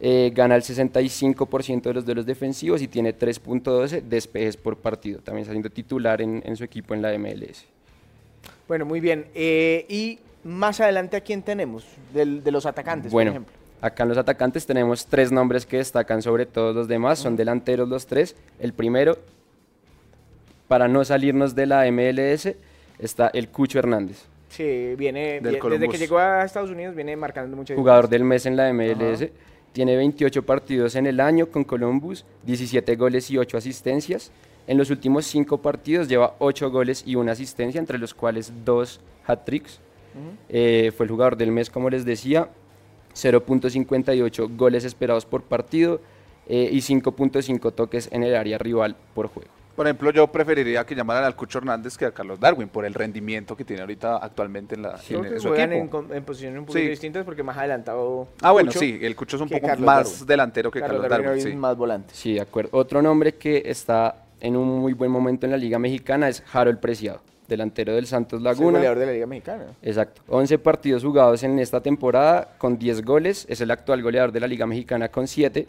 eh, 0.00 0.30
gana 0.34 0.54
el 0.54 0.62
65% 0.62 1.82
de 1.82 1.94
los 1.94 2.04
duelos 2.04 2.24
defensivos 2.24 2.82
y 2.82 2.88
tiene 2.88 3.16
3.12 3.16 4.02
despejes 4.02 4.56
por 4.56 4.76
partido. 4.76 5.20
También 5.20 5.42
está 5.42 5.52
siendo 5.52 5.70
titular 5.70 6.20
en, 6.22 6.56
su 6.56 6.64
equipo 6.64 6.94
en 6.94 7.02
la 7.02 7.16
MLS. 7.18 7.64
Bueno, 8.68 8.84
muy 8.84 9.00
bien. 9.00 9.26
Eh, 9.34 9.86
y 9.88 10.18
más 10.44 10.80
adelante, 10.80 11.16
¿a 11.16 11.20
quién 11.20 11.42
tenemos? 11.42 11.84
de 12.12 12.50
los 12.50 12.64
atacantes, 12.66 13.10
por 13.10 13.26
ejemplo. 13.26 13.52
Acá 13.80 14.02
en 14.02 14.08
los 14.08 14.18
atacantes 14.18 14.66
tenemos 14.66 15.06
tres 15.06 15.30
nombres 15.30 15.64
que 15.64 15.76
destacan 15.76 16.20
sobre 16.20 16.46
todos 16.46 16.74
los 16.74 16.88
demás, 16.88 17.20
son 17.20 17.36
delanteros 17.36 17.88
los 17.88 18.06
tres. 18.06 18.34
El 18.58 18.72
primero, 18.72 19.18
para 20.66 20.88
no 20.88 21.04
salirnos 21.04 21.54
de 21.54 21.66
la 21.66 21.90
MLS, 21.90 22.54
está 22.98 23.30
el 23.32 23.48
Cucho 23.48 23.78
Hernández. 23.78 24.24
Sí, 24.48 24.94
viene, 24.96 25.40
desde 25.40 25.88
que 25.88 25.98
llegó 25.98 26.18
a 26.18 26.44
Estados 26.44 26.70
Unidos 26.70 26.94
viene 26.96 27.14
marcando 27.16 27.56
mucho. 27.56 27.76
Jugador 27.76 28.08
del 28.08 28.24
mes 28.24 28.46
en 28.46 28.56
la 28.56 28.72
MLS. 28.72 29.28
Tiene 29.72 29.96
28 29.96 30.44
partidos 30.44 30.96
en 30.96 31.06
el 31.06 31.20
año 31.20 31.50
con 31.50 31.64
Columbus, 31.64 32.24
17 32.44 32.96
goles 32.96 33.30
y 33.30 33.38
8 33.38 33.58
asistencias. 33.58 34.30
En 34.66 34.76
los 34.76 34.90
últimos 34.90 35.26
5 35.26 35.58
partidos 35.58 36.08
lleva 36.08 36.34
8 36.38 36.70
goles 36.70 37.02
y 37.06 37.14
1 37.14 37.30
asistencia, 37.30 37.78
entre 37.78 37.98
los 37.98 38.14
cuales 38.14 38.52
2 38.64 39.00
hat-tricks. 39.26 39.80
Eh, 40.48 40.92
fue 40.96 41.04
el 41.06 41.10
jugador 41.10 41.36
del 41.36 41.52
mes, 41.52 41.70
como 41.70 41.90
les 41.90 42.04
decía. 42.04 42.48
0.58 43.14 44.56
goles 44.56 44.84
esperados 44.84 45.26
por 45.26 45.42
partido 45.42 46.00
eh, 46.46 46.68
y 46.72 46.78
5.5 46.78 47.72
toques 47.74 48.08
en 48.12 48.22
el 48.22 48.34
área 48.34 48.58
rival 48.58 48.96
por 49.14 49.26
juego. 49.28 49.57
Por 49.78 49.86
ejemplo, 49.86 50.10
yo 50.10 50.26
preferiría 50.26 50.84
que 50.84 50.92
llamaran 50.96 51.22
al 51.22 51.36
Cucho 51.36 51.58
Hernández 51.58 51.96
que 51.96 52.04
a 52.04 52.10
Carlos 52.10 52.40
Darwin 52.40 52.68
por 52.68 52.84
el 52.84 52.92
rendimiento 52.94 53.56
que 53.56 53.64
tiene 53.64 53.82
ahorita 53.82 54.16
actualmente 54.16 54.74
en, 54.74 54.82
la, 54.82 54.98
Creo 55.06 55.24
en 55.24 55.32
que 55.34 55.38
su 55.38 55.46
juegan 55.50 55.72
equipo. 55.72 56.04
en, 56.10 56.16
en 56.16 56.24
posiciones 56.24 56.58
un 56.58 56.66
poquito 56.66 56.82
Sí. 56.84 56.88
distintas 56.90 57.24
porque 57.24 57.44
más 57.44 57.56
adelantado. 57.56 58.26
Ah, 58.42 58.50
bueno, 58.50 58.70
Cucho, 58.70 58.80
sí, 58.80 58.98
el 59.00 59.14
Cucho 59.14 59.36
es 59.36 59.42
un 59.42 59.48
poco 59.48 59.68
Carlos 59.68 59.86
más 59.86 60.10
Darwin. 60.10 60.26
delantero 60.26 60.70
que 60.72 60.80
Carlos, 60.80 61.08
Darwin. 61.08 61.28
hoy 61.30 61.40
sí. 61.40 61.48
es 61.50 61.54
más 61.56 61.76
volante. 61.76 62.12
Sí, 62.12 62.34
de 62.34 62.40
acuerdo. 62.40 62.70
Otro 62.72 63.00
nombre 63.02 63.36
que 63.36 63.62
está 63.66 64.24
en 64.40 64.56
un 64.56 64.66
muy 64.80 64.94
buen 64.94 65.12
momento 65.12 65.46
en 65.46 65.52
la 65.52 65.58
Liga 65.58 65.78
Mexicana 65.78 66.28
es 66.28 66.42
Harold 66.52 66.80
Preciado, 66.80 67.20
delantero 67.46 67.94
del 67.94 68.08
Santos 68.08 68.38
Es 68.38 68.40
el 68.40 68.44
Laguna. 68.46 68.78
goleador 68.78 68.98
de 68.98 69.06
la 69.06 69.12
Liga 69.12 69.26
Mexicana. 69.28 69.64
Exacto. 69.80 70.22
11 70.26 70.58
partidos 70.58 71.04
jugados 71.04 71.40
en 71.44 71.56
esta 71.60 71.80
temporada 71.80 72.48
con 72.58 72.80
10 72.80 73.04
goles. 73.04 73.46
Es 73.48 73.60
el 73.60 73.70
actual 73.70 74.02
goleador 74.02 74.32
de 74.32 74.40
la 74.40 74.48
Liga 74.48 74.66
Mexicana 74.66 75.08
con 75.08 75.28
7. 75.28 75.68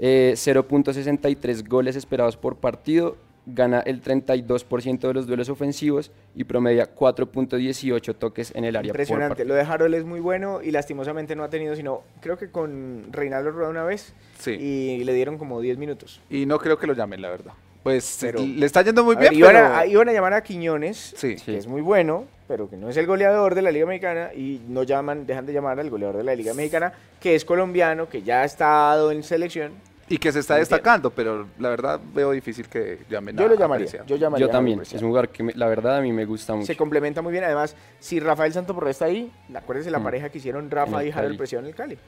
Eh, 0.00 0.34
0.63 0.36 1.66
goles 1.66 1.96
esperados 1.96 2.36
por 2.36 2.56
partido. 2.56 3.16
Gana 3.50 3.80
el 3.80 4.02
32% 4.02 4.98
de 5.08 5.14
los 5.14 5.26
duelos 5.26 5.48
ofensivos 5.48 6.10
y 6.34 6.44
promedia 6.44 6.94
4.18 6.94 8.14
toques 8.16 8.52
en 8.54 8.64
el 8.64 8.76
área. 8.76 8.90
Impresionante. 8.90 9.44
Lo 9.46 9.54
de 9.54 9.62
Harold 9.62 9.94
es 9.94 10.04
muy 10.04 10.20
bueno 10.20 10.60
y 10.62 10.70
lastimosamente 10.70 11.34
no 11.34 11.44
ha 11.44 11.48
tenido 11.48 11.74
sino, 11.74 12.02
creo 12.20 12.36
que 12.36 12.50
con 12.50 13.06
Reinaldo 13.10 13.50
Rueda 13.50 13.70
una 13.70 13.84
vez 13.84 14.12
Sí. 14.38 14.50
y 14.52 15.04
le 15.04 15.14
dieron 15.14 15.38
como 15.38 15.60
10 15.62 15.78
minutos. 15.78 16.20
Y 16.28 16.44
no 16.44 16.58
creo 16.58 16.78
que 16.78 16.86
lo 16.86 16.92
llamen, 16.92 17.22
la 17.22 17.30
verdad. 17.30 17.52
Pues 17.82 18.18
Pero- 18.20 18.40
le 18.44 18.66
está 18.66 18.82
yendo 18.82 19.02
muy 19.02 19.16
A 19.16 19.20
ver, 19.20 19.30
bien, 19.30 19.40
iban, 19.40 19.54
pero... 19.54 19.74
a, 19.74 19.86
iban 19.86 20.08
a 20.08 20.12
llamar 20.12 20.34
a 20.34 20.42
Quiñones, 20.42 21.14
Sí. 21.16 21.36
que 21.36 21.56
es 21.56 21.66
muy 21.66 21.80
bueno, 21.80 22.24
pero 22.48 22.68
que 22.68 22.76
no 22.76 22.90
es 22.90 22.96
el 22.98 23.06
goleador 23.06 23.54
de 23.54 23.62
la 23.62 23.70
Liga 23.70 23.86
Mexicana 23.86 24.30
y 24.34 24.60
no 24.68 24.82
llaman, 24.82 25.26
dejan 25.26 25.46
de 25.46 25.54
llamar 25.54 25.80
al 25.80 25.88
goleador 25.88 26.18
de 26.18 26.24
la 26.24 26.34
Liga 26.34 26.52
Mexicana, 26.52 26.92
que 27.20 27.34
es 27.34 27.44
colombiano, 27.46 28.08
que 28.08 28.22
ya 28.22 28.42
ha 28.42 28.44
estado 28.44 29.10
en 29.10 29.22
selección. 29.22 29.72
Y 30.10 30.18
que 30.18 30.32
se 30.32 30.38
está 30.40 30.56
destacando, 30.56 31.10
pero 31.10 31.46
la 31.58 31.68
verdad 31.68 32.00
veo 32.14 32.30
difícil 32.32 32.66
que 32.68 33.00
llamen 33.10 33.36
Yo 33.36 33.44
a- 33.44 33.48
lo 33.48 33.54
a 33.54 33.58
llamaría. 33.58 33.84
Preciado. 33.86 34.06
Yo 34.06 34.16
llamaría 34.16 34.46
Yo 34.46 34.50
a 34.50 34.52
también. 34.52 34.78
Harold 34.80 34.94
Es 34.96 35.02
un 35.02 35.08
jugador 35.08 35.28
que 35.28 35.42
me- 35.42 35.52
la 35.54 35.66
verdad 35.66 35.98
a 35.98 36.00
mí 36.00 36.12
me 36.12 36.24
gusta 36.24 36.54
mucho. 36.54 36.66
Se 36.66 36.76
complementa 36.76 37.20
muy 37.22 37.32
bien. 37.32 37.44
Además, 37.44 37.76
si 38.00 38.18
Rafael 38.20 38.52
Santoporre 38.52 38.90
está 38.90 39.04
ahí, 39.04 39.30
acuérdense 39.54 39.90
la 39.90 39.98
Mm. 39.98 40.02
pareja 40.04 40.28
que 40.30 40.38
hicieron 40.38 40.70
Rafa 40.70 41.04
y 41.04 41.08
el 41.08 41.12
Harold 41.12 41.26
Cali. 41.28 41.38
Presión 41.38 41.64
en 41.64 41.68
el 41.70 41.74
Cali. 41.74 41.98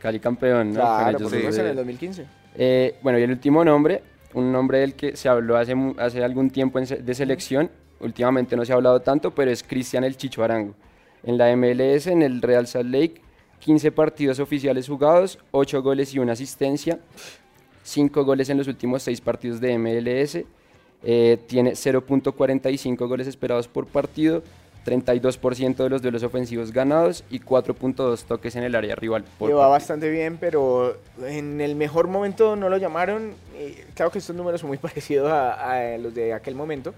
Cali 0.00 0.20
campeón, 0.20 0.68
¿no? 0.72 0.80
Claro, 0.80 1.08
ellos 1.18 1.22
por 1.22 1.52
sí. 1.52 1.60
en 1.60 1.66
el 1.66 1.76
2015. 1.76 2.26
Eh, 2.56 2.96
bueno, 3.02 3.18
y 3.18 3.22
el 3.22 3.30
último 3.30 3.64
nombre, 3.64 4.02
un 4.34 4.50
nombre 4.52 4.78
del 4.80 4.94
que 4.94 5.16
se 5.16 5.28
habló 5.28 5.56
hace, 5.56 5.74
hace 5.98 6.22
algún 6.24 6.50
tiempo 6.50 6.78
en 6.78 6.86
se- 6.86 6.96
de 6.96 7.14
selección, 7.14 7.70
últimamente 8.00 8.56
no 8.56 8.64
se 8.64 8.72
ha 8.72 8.74
hablado 8.74 9.00
tanto, 9.00 9.30
pero 9.34 9.50
es 9.50 9.62
Cristian 9.62 10.02
El 10.04 10.16
Chicho 10.16 10.42
Arango. 10.42 10.74
En 11.22 11.38
la 11.38 11.50
MLS, 11.56 12.08
en 12.10 12.20
el 12.22 12.42
Real 12.42 12.66
Salt 12.66 12.90
Lake, 12.92 13.22
15 13.60 13.92
partidos 13.92 14.40
oficiales 14.40 14.88
jugados, 14.88 15.38
8 15.52 15.80
goles 15.82 16.12
y 16.12 16.18
una 16.18 16.32
asistencia, 16.32 16.98
5 17.84 18.24
goles 18.24 18.48
en 18.50 18.58
los 18.58 18.66
últimos 18.66 19.02
6 19.04 19.20
partidos 19.20 19.60
de 19.60 19.78
MLS, 19.78 20.44
eh, 21.04 21.38
tiene 21.46 21.72
0.45 21.72 23.06
goles 23.06 23.26
esperados 23.26 23.68
por 23.68 23.86
partido, 23.86 24.42
32% 24.86 25.76
de 25.76 25.88
los 25.88 26.02
duelos 26.02 26.22
ofensivos 26.22 26.72
ganados 26.72 27.24
y 27.30 27.40
4.2 27.40 28.24
toques 28.24 28.54
en 28.56 28.64
el 28.64 28.74
área 28.74 28.94
rival 28.94 29.22
por 29.38 29.48
Lleva 29.48 29.60
partido. 29.60 29.70
bastante 29.70 30.10
bien, 30.10 30.36
pero 30.38 30.96
en 31.26 31.60
el 31.60 31.74
mejor 31.74 32.06
momento 32.08 32.56
no 32.56 32.68
lo 32.68 32.76
llamaron. 32.76 33.32
Eh, 33.54 33.86
claro 33.94 34.10
que 34.10 34.18
estos 34.18 34.34
números 34.36 34.60
son 34.60 34.68
muy 34.68 34.78
parecidos 34.78 35.30
a, 35.30 35.94
a 35.94 35.98
los 35.98 36.14
de 36.14 36.34
aquel 36.34 36.54
momento, 36.54 36.94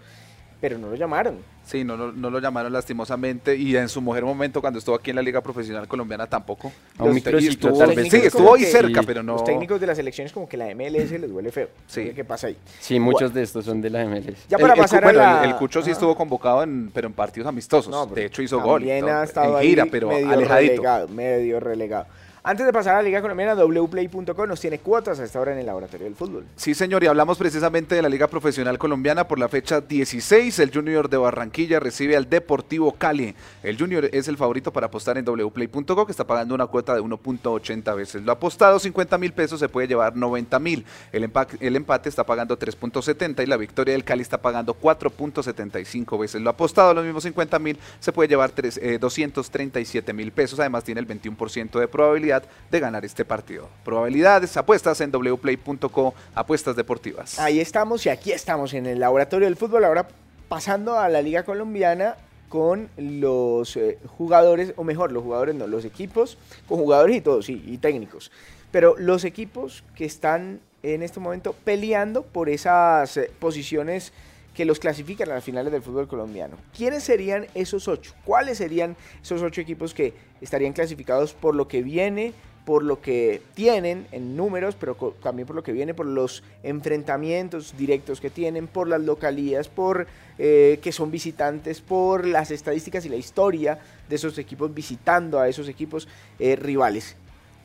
pero 0.69 0.79
no 0.79 0.89
lo 0.89 0.97
llamaron. 0.97 1.39
Sí, 1.65 1.85
no, 1.85 1.97
no, 1.97 2.11
no 2.11 2.29
lo 2.29 2.41
llamaron 2.41 2.73
lastimosamente 2.73 3.55
y 3.55 3.77
en 3.77 3.89
su 3.89 4.01
mejor 4.01 4.25
momento 4.25 4.61
cuando 4.61 4.81
estuvo 4.81 4.97
aquí 4.97 5.11
en 5.11 5.17
la 5.17 5.23
Liga 5.23 5.41
Profesional 5.41 5.87
Colombiana 5.87 6.27
tampoco. 6.27 6.73
Los 6.99 7.17
estuvo- 7.19 7.79
tal 7.79 7.87
los 7.87 7.95
vez. 7.95 8.05
Sí, 8.07 8.11
técnicos 8.11 8.35
estuvo 8.35 8.55
ahí 8.57 8.65
cerca, 8.65 9.03
pero 9.05 9.23
no... 9.23 9.35
Los 9.35 9.45
técnicos 9.45 9.81
de 9.81 9.87
las 9.87 9.97
elecciones 10.01 10.33
como 10.33 10.49
que 10.49 10.57
la 10.57 10.67
MLS 10.75 11.13
les 11.13 11.31
duele 11.31 11.53
feo. 11.53 11.69
Sí. 11.87 12.11
¿Qué 12.17 12.25
pasa 12.25 12.49
ahí? 12.49 12.57
Sí, 12.81 12.99
muchos 12.99 13.33
de 13.33 13.45
estos 13.45 13.65
son 13.65 13.81
de 13.81 13.91
la 13.91 14.05
MLS. 14.07 14.49
Ya 14.49 14.59
para 14.59 14.75
el, 14.75 14.81
pasar 14.81 15.05
bueno, 15.05 15.21
a 15.21 15.23
la... 15.23 15.45
el, 15.45 15.55
Cucho 15.55 15.83
sí 15.83 15.91
Ajá. 15.91 15.93
estuvo 15.93 16.17
convocado, 16.17 16.65
en, 16.65 16.91
pero 16.93 17.07
en 17.07 17.13
partidos 17.15 17.49
amistosos. 17.49 17.93
No, 17.93 18.07
de 18.07 18.25
hecho 18.25 18.43
hizo 18.43 18.61
gol. 18.61 18.83
todo, 18.83 19.09
ha 19.13 19.23
estado 19.23 19.61
en 19.61 19.69
gira, 19.69 19.85
ahí 19.85 19.91
pero 19.91 20.09
medio 20.09 20.33
alejadito. 20.33 20.73
relegado, 20.73 21.09
medio 21.09 21.61
relegado. 21.61 22.07
Antes 22.49 22.65
de 22.65 22.73
pasar 22.73 22.95
a 22.95 22.99
la 22.99 23.03
Liga 23.03 23.21
Colombiana, 23.21 23.57
wplay.com 23.57 24.47
nos 24.49 24.61
tiene 24.61 24.79
cuotas 24.79 25.19
a 25.19 25.25
esta 25.25 25.41
hora 25.41 25.53
en 25.53 25.59
el 25.59 25.67
Laboratorio 25.67 26.05
del 26.05 26.15
Fútbol. 26.15 26.45
Sí, 26.55 26.75
señor, 26.75 27.03
y 27.03 27.09
hablamos 27.09 27.39
precisamente 27.39 27.97
de 27.97 28.03
la 28.03 28.09
Liga 28.09 28.29
Profesional 28.29 28.79
Colombiana 28.79 29.27
por 29.27 29.41
la 29.41 29.49
fecha 29.49 29.81
16. 29.81 30.57
El 30.61 30.71
Junior 30.73 31.11
de 31.11 31.17
Barranquilla 31.17 31.81
recibe 31.81 32.17
al 32.17 32.31
Deportivo 32.31 32.93
Cali. 32.93 33.35
El 33.65 33.77
Junior 33.77 34.09
es 34.13 34.29
el 34.29 34.37
favorito 34.37 34.73
para 34.73 34.87
apostar 34.87 35.19
en 35.19 35.25
wplay.co, 35.25 36.07
que 36.07 36.13
está 36.13 36.25
pagando 36.25 36.55
una 36.55 36.69
cuota 36.69 36.95
de 36.95 37.01
1.80 37.03 37.97
veces. 37.97 38.23
Lo 38.23 38.31
apostado, 38.31 38.79
50 38.79 39.19
mil 39.19 39.33
pesos, 39.33 39.59
se 39.59 39.69
puede 39.69 39.89
llevar 39.89 40.15
90 40.15 40.61
mil. 40.61 40.85
El, 41.11 41.29
empa- 41.29 41.49
el 41.59 41.75
empate 41.75 42.09
está 42.09 42.23
pagando 42.25 42.57
3.70 42.57 43.43
y 43.43 43.47
la 43.47 43.57
victoria 43.57 43.91
del 43.95 44.05
Cali 44.05 44.23
está 44.23 44.39
pagando 44.41 44.73
4.75 44.81 46.17
veces. 46.21 46.41
Lo 46.41 46.51
apostado, 46.51 46.95
los 46.95 47.05
mismos 47.05 47.25
50 47.25 47.59
mil, 47.59 47.77
se 47.99 48.13
puede 48.13 48.29
llevar 48.29 48.51
tres- 48.53 48.79
eh, 48.81 48.99
237 49.01 50.13
mil 50.13 50.31
pesos. 50.31 50.61
Además, 50.61 50.85
tiene 50.85 51.01
el 51.01 51.09
21% 51.09 51.81
de 51.81 51.89
probabilidad 51.89 52.36
de 52.71 52.81
ganar 52.81 53.05
este 53.05 53.25
partido. 53.25 53.69
Probabilidades, 53.85 54.57
apuestas 54.57 55.01
en 55.01 55.11
wplay.co, 55.11 56.15
apuestas 56.35 56.77
deportivas. 56.77 57.39
Ahí 57.39 57.61
estamos 57.61 58.05
y 58.07 58.09
aquí 58.09 58.33
estamos 58.33 58.75
en 58.75 58.87
el 58.87 59.01
Laboratorio 59.01 59.47
del 59.47 59.57
Fútbol. 59.57 59.85
Ahora 59.85 60.09
pasando 60.49 60.99
a 60.99 61.09
la 61.09 61.23
Liga 61.23 61.45
Colombiana 61.45 62.17
con 62.49 62.89
los 62.97 63.77
eh, 63.77 63.99
jugadores, 64.17 64.73
o 64.77 64.85
mejor, 64.85 65.13
los 65.13 65.23
jugadores 65.23 65.55
no, 65.55 65.67
los 65.67 65.85
equipos, 65.85 66.39
con 66.69 66.79
jugadores 66.79 67.17
y 67.17 67.21
todos, 67.21 67.47
sí, 67.47 67.63
y 67.67 67.79
técnicos. 67.79 68.31
Pero 68.71 68.95
los 68.99 69.25
equipos 69.25 69.85
que 69.95 70.05
están 70.05 70.61
en 70.83 71.03
este 71.03 71.21
momento 71.21 71.55
peleando 71.65 72.23
por 72.23 72.49
esas 72.49 73.17
eh, 73.17 73.31
posiciones 73.39 74.13
que 74.57 74.65
los 74.65 74.81
clasifican 74.81 75.31
a 75.31 75.35
las 75.35 75.45
finales 75.45 75.71
del 75.71 75.83
fútbol 75.83 76.09
colombiano. 76.09 76.57
¿Quiénes 76.75 77.05
serían 77.05 77.47
esos 77.55 77.89
ocho? 77.89 78.15
¿Cuáles 78.25 78.57
serían 78.57 78.97
esos 79.23 79.43
ocho 79.43 79.61
equipos 79.61 79.93
que 79.93 80.15
estarían 80.41 80.73
clasificados 80.73 81.35
por 81.35 81.55
lo 81.55 81.69
que 81.69 81.83
viene, 81.83 82.33
por 82.65 82.83
lo 82.83 83.03
que 83.03 83.43
tienen 83.55 84.07
en 84.13 84.35
números, 84.35 84.75
pero 84.75 84.95
también 85.23 85.47
por 85.47 85.57
lo 85.57 85.63
que 85.63 85.73
viene, 85.73 85.93
por 85.93 86.07
los 86.07 86.43
enfrentamientos 86.63 87.77
directos 87.77 88.19
que 88.19 88.31
tienen, 88.31 88.67
por 88.67 88.89
las 88.89 89.03
localías, 89.03 89.69
por 89.69 90.07
eh, 90.39 90.79
que 90.83 90.91
son 90.91 91.11
visitantes, 91.11 91.83
por 91.83 92.27
las 92.27 92.51
estadísticas 92.51 93.05
y 93.05 93.11
la 93.11 93.17
historia 93.17 93.79
de 94.09 94.17
esos 94.17 94.39
equipos 94.39 94.73
visitando 94.73 95.39
a 95.39 95.49
esos 95.49 95.69
equipos 95.69 96.09
eh, 96.39 96.57
rivales? 96.57 97.15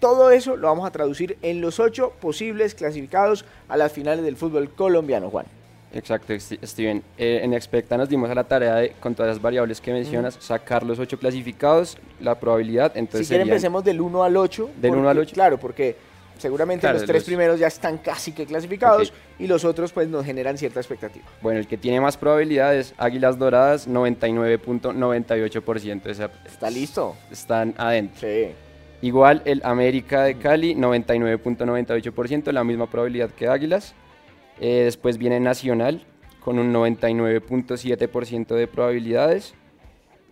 Todo 0.01 0.29
eso 0.29 0.57
lo 0.57 0.67
vamos 0.67 0.85
a 0.85 0.91
traducir 0.91 1.37
en 1.41 1.61
los 1.61 1.79
ocho 1.79 2.11
posibles 2.19 2.75
clasificados 2.75 3.45
a 3.69 3.77
las 3.77 3.93
finales 3.93 4.25
del 4.25 4.35
fútbol 4.35 4.69
colombiano, 4.71 5.29
Juan. 5.29 5.45
Exacto, 5.93 6.33
Steven. 6.39 7.03
Eh, 7.17 7.41
en 7.43 7.53
Expecta 7.53 7.97
nos 7.97 8.07
dimos 8.07 8.29
a 8.29 8.35
la 8.35 8.45
tarea 8.45 8.75
de, 8.75 8.91
con 8.99 9.13
todas 9.13 9.29
las 9.35 9.41
variables 9.41 9.81
que 9.81 9.91
mencionas, 9.91 10.37
sacar 10.39 10.83
los 10.83 10.99
ocho 10.99 11.19
clasificados, 11.19 11.97
la 12.19 12.39
probabilidad, 12.39 12.93
entonces 12.95 13.27
si 13.27 13.31
quieren 13.33 13.49
empecemos 13.49 13.83
del 13.83 13.99
1 13.99 14.23
al 14.23 14.37
8. 14.37 14.69
Del 14.81 14.91
uno 14.95 15.09
al 15.09 15.17
ocho. 15.17 15.33
Claro, 15.33 15.59
porque 15.59 15.97
seguramente 16.37 16.81
Claro, 16.81 16.97
los 16.97 17.05
tres 17.05 17.17
los- 17.21 17.25
primeros 17.25 17.59
ya 17.59 17.67
están 17.67 17.97
casi 17.97 18.31
que 18.31 18.45
clasificados 18.45 19.11
y 19.37 19.47
los 19.47 19.65
otros 19.65 19.91
pues 19.91 20.07
nos 20.07 20.25
generan 20.25 20.57
cierta 20.57 20.79
expectativa. 20.79 21.25
Bueno, 21.41 21.59
el 21.59 21.67
que 21.67 21.77
tiene 21.77 21.99
más 22.01 22.15
probabilidades, 22.17 22.93
Águilas 22.97 23.37
Doradas, 23.37 23.87
99.98%, 23.87 26.09
o 26.09 26.13
sea, 26.13 26.31
¿Está 26.45 26.69
listo? 26.69 27.15
están 27.31 27.73
adentro. 27.77 28.21
Sí. 28.27 28.47
Igual 29.03 29.41
el 29.45 29.61
América 29.65 30.23
de 30.23 30.35
Cali, 30.35 30.75
99.98%, 30.75 32.51
la 32.51 32.63
misma 32.63 32.87
probabilidad 32.89 33.29
que 33.31 33.47
Águilas. 33.47 33.93
Eh, 34.61 34.83
después 34.83 35.17
viene 35.17 35.39
Nacional 35.39 36.05
con 36.39 36.59
un 36.59 36.71
99.7% 36.71 38.55
de 38.55 38.67
probabilidades. 38.67 39.55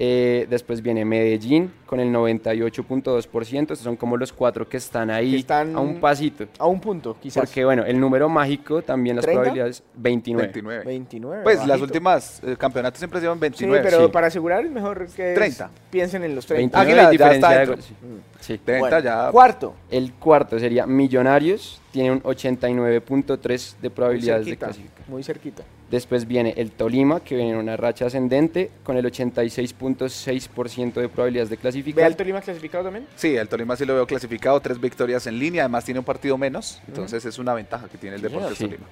Eh, 0.02 0.48
después 0.50 0.82
viene 0.82 1.04
Medellín 1.04 1.74
con 1.86 2.00
el 2.00 2.10
98.2%. 2.10 3.62
Estos 3.74 3.80
son 3.80 3.98
como 3.98 4.16
los 4.16 4.32
cuatro 4.32 4.68
que 4.70 4.78
están 4.78 5.10
ahí 5.10 5.32
Que 5.32 5.38
están- 5.40 5.76
a 5.76 5.82
un 5.82 6.00
pasito. 6.00 6.46
A 6.58 6.68
un 6.68 6.80
punto, 6.80 7.18
quizás. 7.22 7.44
Porque 7.44 7.66
bueno, 7.66 7.84
el 7.84 8.00
número 8.00 8.30
mágico 8.30 8.82
también 8.82 9.18
las 9.18 9.26
30? 9.26 9.42
probabilidades 9.42 9.84
29. 9.96 10.48
29. 10.54 10.86
29. 10.86 11.44
Pues 11.44 11.58
las 11.60 11.68
bajito. 11.68 11.84
últimas 11.84 12.42
eh, 12.46 12.56
campeonatos 12.58 12.98
siempre 13.00 13.20
llevan 13.20 13.40
Sí, 13.40 13.42
29. 13.42 13.82
pero 13.84 14.06
sí. 14.06 14.12
para 14.14 14.28
asegurar 14.28 14.64
es 14.64 14.72
mejor 14.72 15.06
que 15.08 15.34
30. 15.34 15.70
piensen 15.90 16.24
en 16.24 16.34
los 16.34 16.46
30. 16.46 16.78
29 16.80 16.92
Águila 16.92 17.04
ya 17.04 17.10
diferencia 17.12 17.36
está 17.36 17.50
de 17.50 17.58
dentro. 17.58 17.74
goles, 17.76 17.86
sí. 17.86 17.94
Mm. 18.06 18.40
Sí. 18.40 18.58
30 18.64 18.80
Bueno, 18.80 19.00
ya. 19.04 19.32
Cuarto. 19.32 19.74
El 19.92 20.14
cuarto 20.14 20.58
sería 20.60 20.86
Millonarios, 20.88 21.82
tiene 21.92 22.14
un 22.14 22.22
89.3 22.24 23.76
de 23.82 23.90
Muy 23.90 23.96
probabilidades 23.96 24.46
de 24.46 24.52
cerquita. 24.52 24.66
clasificar. 24.68 25.10
Muy 25.10 25.24
cerquita. 25.24 25.64
Después 25.92 26.28
viene 26.28 26.54
el 26.58 26.72
Tolima, 26.72 27.20
que 27.20 27.36
viene 27.36 27.52
en 27.52 27.58
una 27.58 27.76
racha 27.76 28.06
ascendente, 28.06 28.70
con 28.84 28.96
el 28.98 29.06
86.6% 29.06 30.94
de 31.02 31.10
probabilidades 31.10 31.50
de 31.50 31.56
¿Ve 31.56 31.62
clasificar. 31.62 32.04
al 32.04 32.16
Tolima 32.16 32.42
clasificado 32.42 32.84
también? 32.84 33.08
Sí, 33.16 33.36
el 33.36 33.48
Tolima 33.50 33.76
sí 33.76 33.86
lo 33.86 33.96
veo 33.96 34.06
clasificado, 34.06 34.60
tres 34.60 34.80
victorias 34.80 35.26
en 35.28 35.40
línea, 35.40 35.64
además 35.64 35.86
tiene 35.86 36.00
un 36.00 36.06
partido 36.06 36.38
menos, 36.38 36.80
entonces 36.88 37.26
es 37.26 37.40
una 37.40 37.54
ventaja 37.56 37.88
que 37.90 37.98
tiene 37.98 38.18
el 38.18 38.22
Sí, 38.22 38.28
Deportes 38.28 38.58
señor. 38.58 38.76
Tolima. 38.78 38.90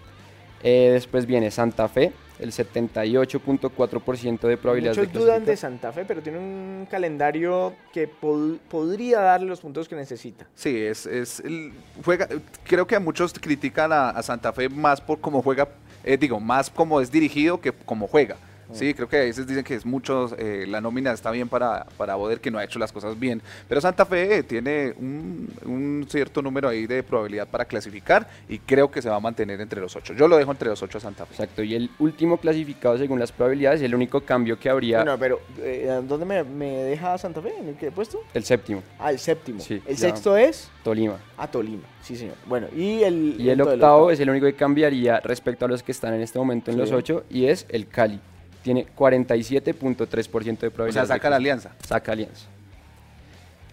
Eh, 0.63 0.89
después 0.93 1.27
viene 1.27 1.51
Santa 1.51 1.88
Fe, 1.88 2.12
el 2.39 2.51
78.4% 2.51 4.47
de 4.47 4.57
probabilidades 4.57 4.97
Muchos 4.97 5.13
de 5.13 5.19
dudan 5.19 5.39
de 5.41 5.45
clasificar. 5.45 5.57
Santa 5.71 5.91
Fe, 5.91 6.03
pero 6.05 6.21
tiene 6.23 6.39
un 6.39 6.88
calendario 6.89 7.73
que 7.93 8.10
pod- 8.10 8.57
podría 8.67 9.19
darle 9.19 9.47
los 9.47 9.60
puntos 9.60 9.88
que 9.88 9.95
necesita. 9.95 10.47
Sí, 10.55 10.75
es, 10.81 11.05
es 11.05 11.41
el- 11.41 11.73
juega, 12.03 12.27
creo 12.63 12.88
que 12.88 12.95
a 12.95 12.99
muchos 12.99 13.33
critican 13.33 13.93
a, 13.93 14.10
a 14.10 14.23
Santa 14.23 14.51
Fe 14.51 14.67
más 14.67 14.99
por 14.99 15.19
cómo 15.19 15.43
juega 15.43 15.67
digo, 16.15 16.39
más 16.39 16.69
como 16.69 17.01
es 17.01 17.11
dirigido 17.11 17.59
que 17.59 17.73
como 17.73 18.07
juega. 18.07 18.37
Sí, 18.73 18.93
creo 18.93 19.08
que 19.08 19.17
a 19.17 19.19
veces 19.21 19.47
dicen 19.47 19.63
que 19.63 19.75
es 19.75 19.86
mucho, 19.86 20.36
eh, 20.38 20.65
la 20.67 20.82
nómina 20.82 21.12
está 21.12 21.32
bien 21.32 21.47
para, 21.49 21.86
para 21.97 22.15
Boder, 22.15 22.39
que 22.41 22.51
no 22.51 22.58
ha 22.60 22.63
hecho 22.63 22.80
las 22.80 22.91
cosas 22.91 23.19
bien. 23.19 23.41
Pero 23.69 23.80
Santa 23.82 24.06
Fe 24.06 24.43
tiene 24.43 24.93
un, 24.97 25.49
un 25.65 26.06
cierto 26.10 26.41
número 26.41 26.69
ahí 26.69 26.86
de 26.88 27.01
probabilidad 27.03 27.47
para 27.47 27.65
clasificar 27.65 28.27
y 28.49 28.60
creo 28.60 28.89
que 28.91 29.01
se 29.01 29.10
va 29.10 29.15
a 29.15 29.19
mantener 29.19 29.60
entre 29.62 29.80
los 29.82 29.95
ocho. 29.95 30.13
Yo 30.13 30.27
lo 30.27 30.38
dejo 30.38 30.51
entre 30.51 30.69
los 30.69 30.82
ocho 30.84 30.97
a 30.97 31.01
Santa 31.01 31.25
Fe. 31.25 31.34
Exacto, 31.34 31.63
y 31.63 31.75
el 31.75 31.89
último 31.99 32.38
clasificado 32.38 32.97
según 32.97 33.19
las 33.19 33.32
probabilidades, 33.32 33.82
el 33.82 33.95
único 33.95 34.21
cambio 34.21 34.60
que 34.60 34.69
habría, 34.69 34.97
Bueno, 34.97 35.17
pero 35.17 35.39
eh, 35.60 36.01
¿dónde 36.08 36.25
me, 36.25 36.43
me 36.43 36.67
deja 36.84 37.17
Santa 37.17 37.41
Fe? 37.41 37.53
¿En 37.60 37.69
el 37.69 37.75
que 37.75 37.88
he 37.88 37.91
puesto? 37.91 38.19
el 38.34 38.43
séptimo, 38.43 38.84
Ah, 38.99 39.12
el 39.12 39.19
séptimo. 39.19 39.60
Sí, 39.60 39.82
el 39.86 39.95
ya. 39.95 40.10
sexto 40.10 40.36
es 40.38 40.69
Tolima. 40.84 41.17
a 41.38 41.47
Tolima. 41.47 41.84
Sí, 42.01 42.15
señor. 42.15 42.36
Bueno, 42.45 42.67
y 42.75 43.03
el, 43.03 43.36
Y 43.38 43.49
el 43.49 43.58
del 43.58 43.62
octavo 43.67 44.12
es 44.12 44.19
el 44.19 44.30
único 44.30 44.45
que 44.45 44.53
cambiaría 44.53 45.19
respecto 45.19 45.65
a 45.65 45.67
los 45.67 45.84
que 45.84 45.91
están 45.91 46.13
en 46.13 46.21
este 46.21 46.39
momento 46.39 46.71
en 46.71 46.75
Sí. 46.77 46.82
los 46.82 46.91
ocho, 46.91 47.23
y 47.30 47.45
es 47.47 47.65
el 47.69 47.88
Cali. 47.88 48.19
Tiene 48.67 48.86
47.3% 48.97 50.60
de 50.60 50.67
O 50.67 50.71
probabilidad. 50.71 50.91
sea, 50.93 51.01
de 51.03 51.08
saca 51.08 51.30
la 51.30 51.36
alianza. 51.38 51.71
Saca 51.88 52.12
Alianza. 52.12 52.47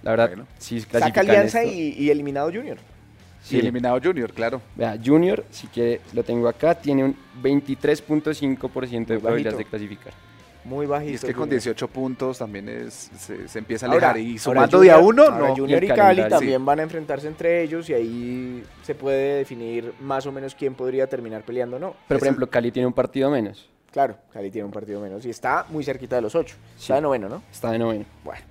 La 0.02 0.12
verdad, 0.12 0.28
Bueno. 0.28 0.46
si 0.59 0.80
Saca 0.80 1.20
Alianza 1.20 1.62
esto- 1.64 1.74
y, 1.76 1.94
y 1.98 2.11
eliminado 2.11 2.46
Junior. 2.52 2.78
Sí. 3.42 3.57
Y 3.57 3.59
eliminado 3.59 3.98
Junior, 4.00 4.33
claro. 4.33 4.62
Vea, 4.76 4.96
Junior, 5.04 5.44
si 5.50 5.66
quiere, 5.66 6.00
lo 6.12 6.22
tengo 6.22 6.46
acá, 6.46 6.76
tiene 6.76 7.02
un 7.02 7.16
23.5% 7.42 9.07
de 9.14 9.18
probabilidades 9.18 9.59
de 9.59 9.64
clasificar. 9.64 10.12
Muy 10.64 10.87
bajito. 10.87 11.11
Y 11.11 11.14
es 11.16 11.20
que 11.22 11.33
con 11.35 11.42
Junior. 11.46 11.61
18 11.61 11.88
puntos 11.88 12.38
también 12.38 12.68
es, 12.68 13.11
se, 13.18 13.48
se 13.48 13.59
empieza 13.59 13.87
a 13.87 13.90
Ahora- 13.90 14.11
alejar. 14.12 14.20
y 14.28 14.30
ahora 14.30 14.40
sumando 14.40 14.80
de 14.80 14.90
a 14.92 14.98
uno, 14.98 15.22
ahora 15.24 15.48
no. 15.48 15.57
Junior 15.57 15.83
Y 15.83 15.87
y, 15.87 15.88
Cali 15.90 16.28
también 16.28 16.64
van 16.64 16.78
a 16.78 16.83
enfrentarse 16.85 17.26
entre 17.26 17.62
ellos 17.64 17.90
y 17.90 17.94
ahí 17.94 18.62
se 18.85 18.94
puede 18.94 19.38
definir 19.38 19.92
más 20.00 20.24
o 20.26 20.30
menos 20.30 20.54
quién 20.54 20.74
podría 20.74 21.09
terminar 21.09 21.42
peleando 21.42 21.76
o 21.76 21.80
no. 21.80 21.90
Pero, 21.90 21.96
Es 22.00 22.07
por 22.07 22.16
el- 22.18 22.22
ejemplo, 22.22 22.48
Cali 22.48 22.70
tiene 22.70 22.87
un 22.87 22.92
partido 22.94 23.28
menos. 23.30 23.68
Claro, 23.94 24.16
Cali 24.33 24.50
tiene 24.50 24.66
un 24.66 24.72
partido 24.72 25.00
menos 25.00 25.24
y 25.24 25.30
está 25.30 25.66
muy 25.68 25.85
cerquita 25.85 26.16
de 26.16 26.22
los 26.22 26.35
ocho. 26.35 26.57
Sí. 26.74 26.83
Está 26.83 26.96
de 26.96 27.02
noveno, 27.02 27.28
¿no? 27.28 27.44
Está 27.52 27.70
de 27.70 27.78
noveno. 27.78 28.04
Bueno, 28.24 28.42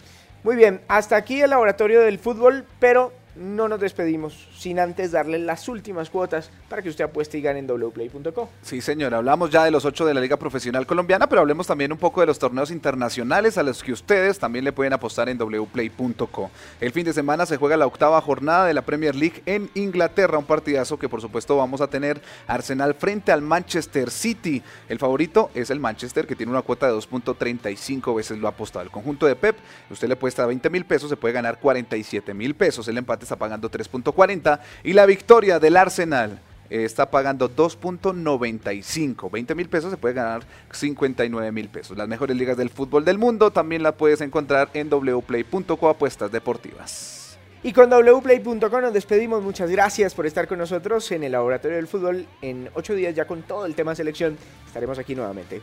muy 0.42 0.56
bien, 0.56 0.80
hasta 0.88 1.18
aquí 1.18 1.42
el 1.42 1.50
laboratorio 1.50 2.00
del 2.00 2.18
fútbol, 2.18 2.66
pero 2.80 3.12
no 3.36 3.68
nos 3.68 3.80
despedimos 3.80 4.48
sin 4.56 4.80
antes 4.80 5.12
darle 5.12 5.40
las 5.40 5.68
últimas 5.68 6.10
cuotas 6.10 6.50
para 6.70 6.82
que 6.82 6.90
usted 6.90 7.06
apueste 7.06 7.38
y 7.38 7.42
gane 7.42 7.60
en 7.60 7.68
wplay.co. 7.68 8.50
Sí, 8.62 8.82
señor, 8.82 9.14
hablamos 9.14 9.50
ya 9.50 9.64
de 9.64 9.72
los 9.72 9.86
ocho 9.86 10.06
de 10.06 10.14
la 10.14 10.22
Liga 10.22 10.38
Profesional 10.38 10.86
Colombiana, 10.86 11.28
pero 11.28 11.42
hablemos 11.42 11.68
también 11.68 11.92
un 11.92 11.98
poco 11.98 12.22
de 12.22 12.28
los 12.28 12.40
torneos 12.40 12.72
internacionales 12.72 13.58
a 13.58 13.64
los 13.64 13.84
que 13.84 13.92
ustedes 13.92 14.40
también 14.40 14.66
le 14.66 14.72
pueden 14.72 14.94
apostar 14.94 15.30
en 15.30 15.38
wplay.co. 15.38 16.52
El 16.80 16.92
fin 16.92 17.06
de 17.06 17.14
semana 17.14 17.46
se 17.46 17.58
juega 17.58 17.78
la 17.78 17.88
octava 17.88 18.22
jornada 18.22 18.66
de 18.66 18.74
la 18.74 18.84
Premier 18.84 19.16
League 19.16 19.42
en 19.46 19.70
Inglaterra, 19.74 20.38
un 20.38 20.46
partidazo 20.46 20.98
que 20.98 21.10
por 21.10 21.22
supuesto 21.22 21.58
vamos 21.58 21.82
a 21.82 21.88
tener 21.88 22.22
Arsenal 22.48 22.94
frente 22.94 23.32
al 23.32 23.42
Manchester 23.42 24.12
City. 24.12 24.62
El 24.90 25.00
favorito 25.00 25.50
es 25.56 25.70
el 25.70 25.80
Manchester 25.80 26.28
que 26.28 26.36
tiene 26.36 26.52
una 26.52 26.62
cuota 26.62 26.88
de 26.88 26.94
2.35 26.94 28.16
veces 28.16 28.38
lo 28.38 28.48
apostado. 28.48 28.84
El 28.84 28.92
conjunto 28.92 29.26
de 29.26 29.36
Pep, 29.36 29.58
usted 29.90 30.08
le 30.08 30.14
apuesta 30.14 30.46
20 30.46 30.70
mil 30.70 30.86
pesos, 30.86 31.10
se 31.10 31.18
puede 31.18 31.34
ganar 31.34 31.60
47 31.60 32.34
mil 32.34 32.56
pesos. 32.56 32.88
El 32.88 32.98
empate 32.98 33.23
está 33.24 33.36
pagando 33.36 33.70
3.40 33.70 34.60
y 34.84 34.94
la 34.94 35.06
victoria 35.06 35.60
del 35.60 35.78
Arsenal 35.78 36.40
eh, 36.70 36.86
está 36.86 37.10
pagando 37.10 37.50
2.95. 37.50 39.30
20 39.32 39.56
mil 39.56 39.70
pesos 39.70 39.92
se 39.92 39.98
puede 39.98 40.14
ganar 40.14 40.44
59 40.72 41.52
mil 41.52 41.70
pesos. 41.70 41.98
Las 41.98 42.08
mejores 42.08 42.36
ligas 42.36 42.58
del 42.58 42.70
fútbol 42.70 43.06
del 43.06 43.18
mundo 43.18 43.52
también 43.52 43.84
la 43.84 43.96
puedes 43.96 44.22
encontrar 44.22 44.70
en 44.74 44.90
wplay.co 44.90 45.90
apuestas 45.90 46.32
deportivas. 46.32 47.38
Y 47.64 47.72
con 47.72 47.90
wplay.co 47.90 48.82
nos 48.82 48.94
despedimos. 48.94 49.42
Muchas 49.42 49.70
gracias 49.70 50.14
por 50.14 50.26
estar 50.26 50.48
con 50.48 50.58
nosotros 50.58 51.10
en 51.12 51.24
el 51.24 51.32
laboratorio 51.32 51.78
del 51.78 51.88
fútbol. 51.88 52.26
En 52.42 52.70
ocho 52.74 52.94
días 52.94 53.16
ya 53.16 53.26
con 53.26 53.44
todo 53.44 53.66
el 53.66 53.74
tema 53.74 53.96
selección 53.96 54.38
estaremos 54.66 55.00
aquí 55.00 55.16
nuevamente. 55.16 55.62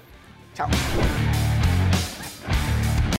Chao. 0.55 0.69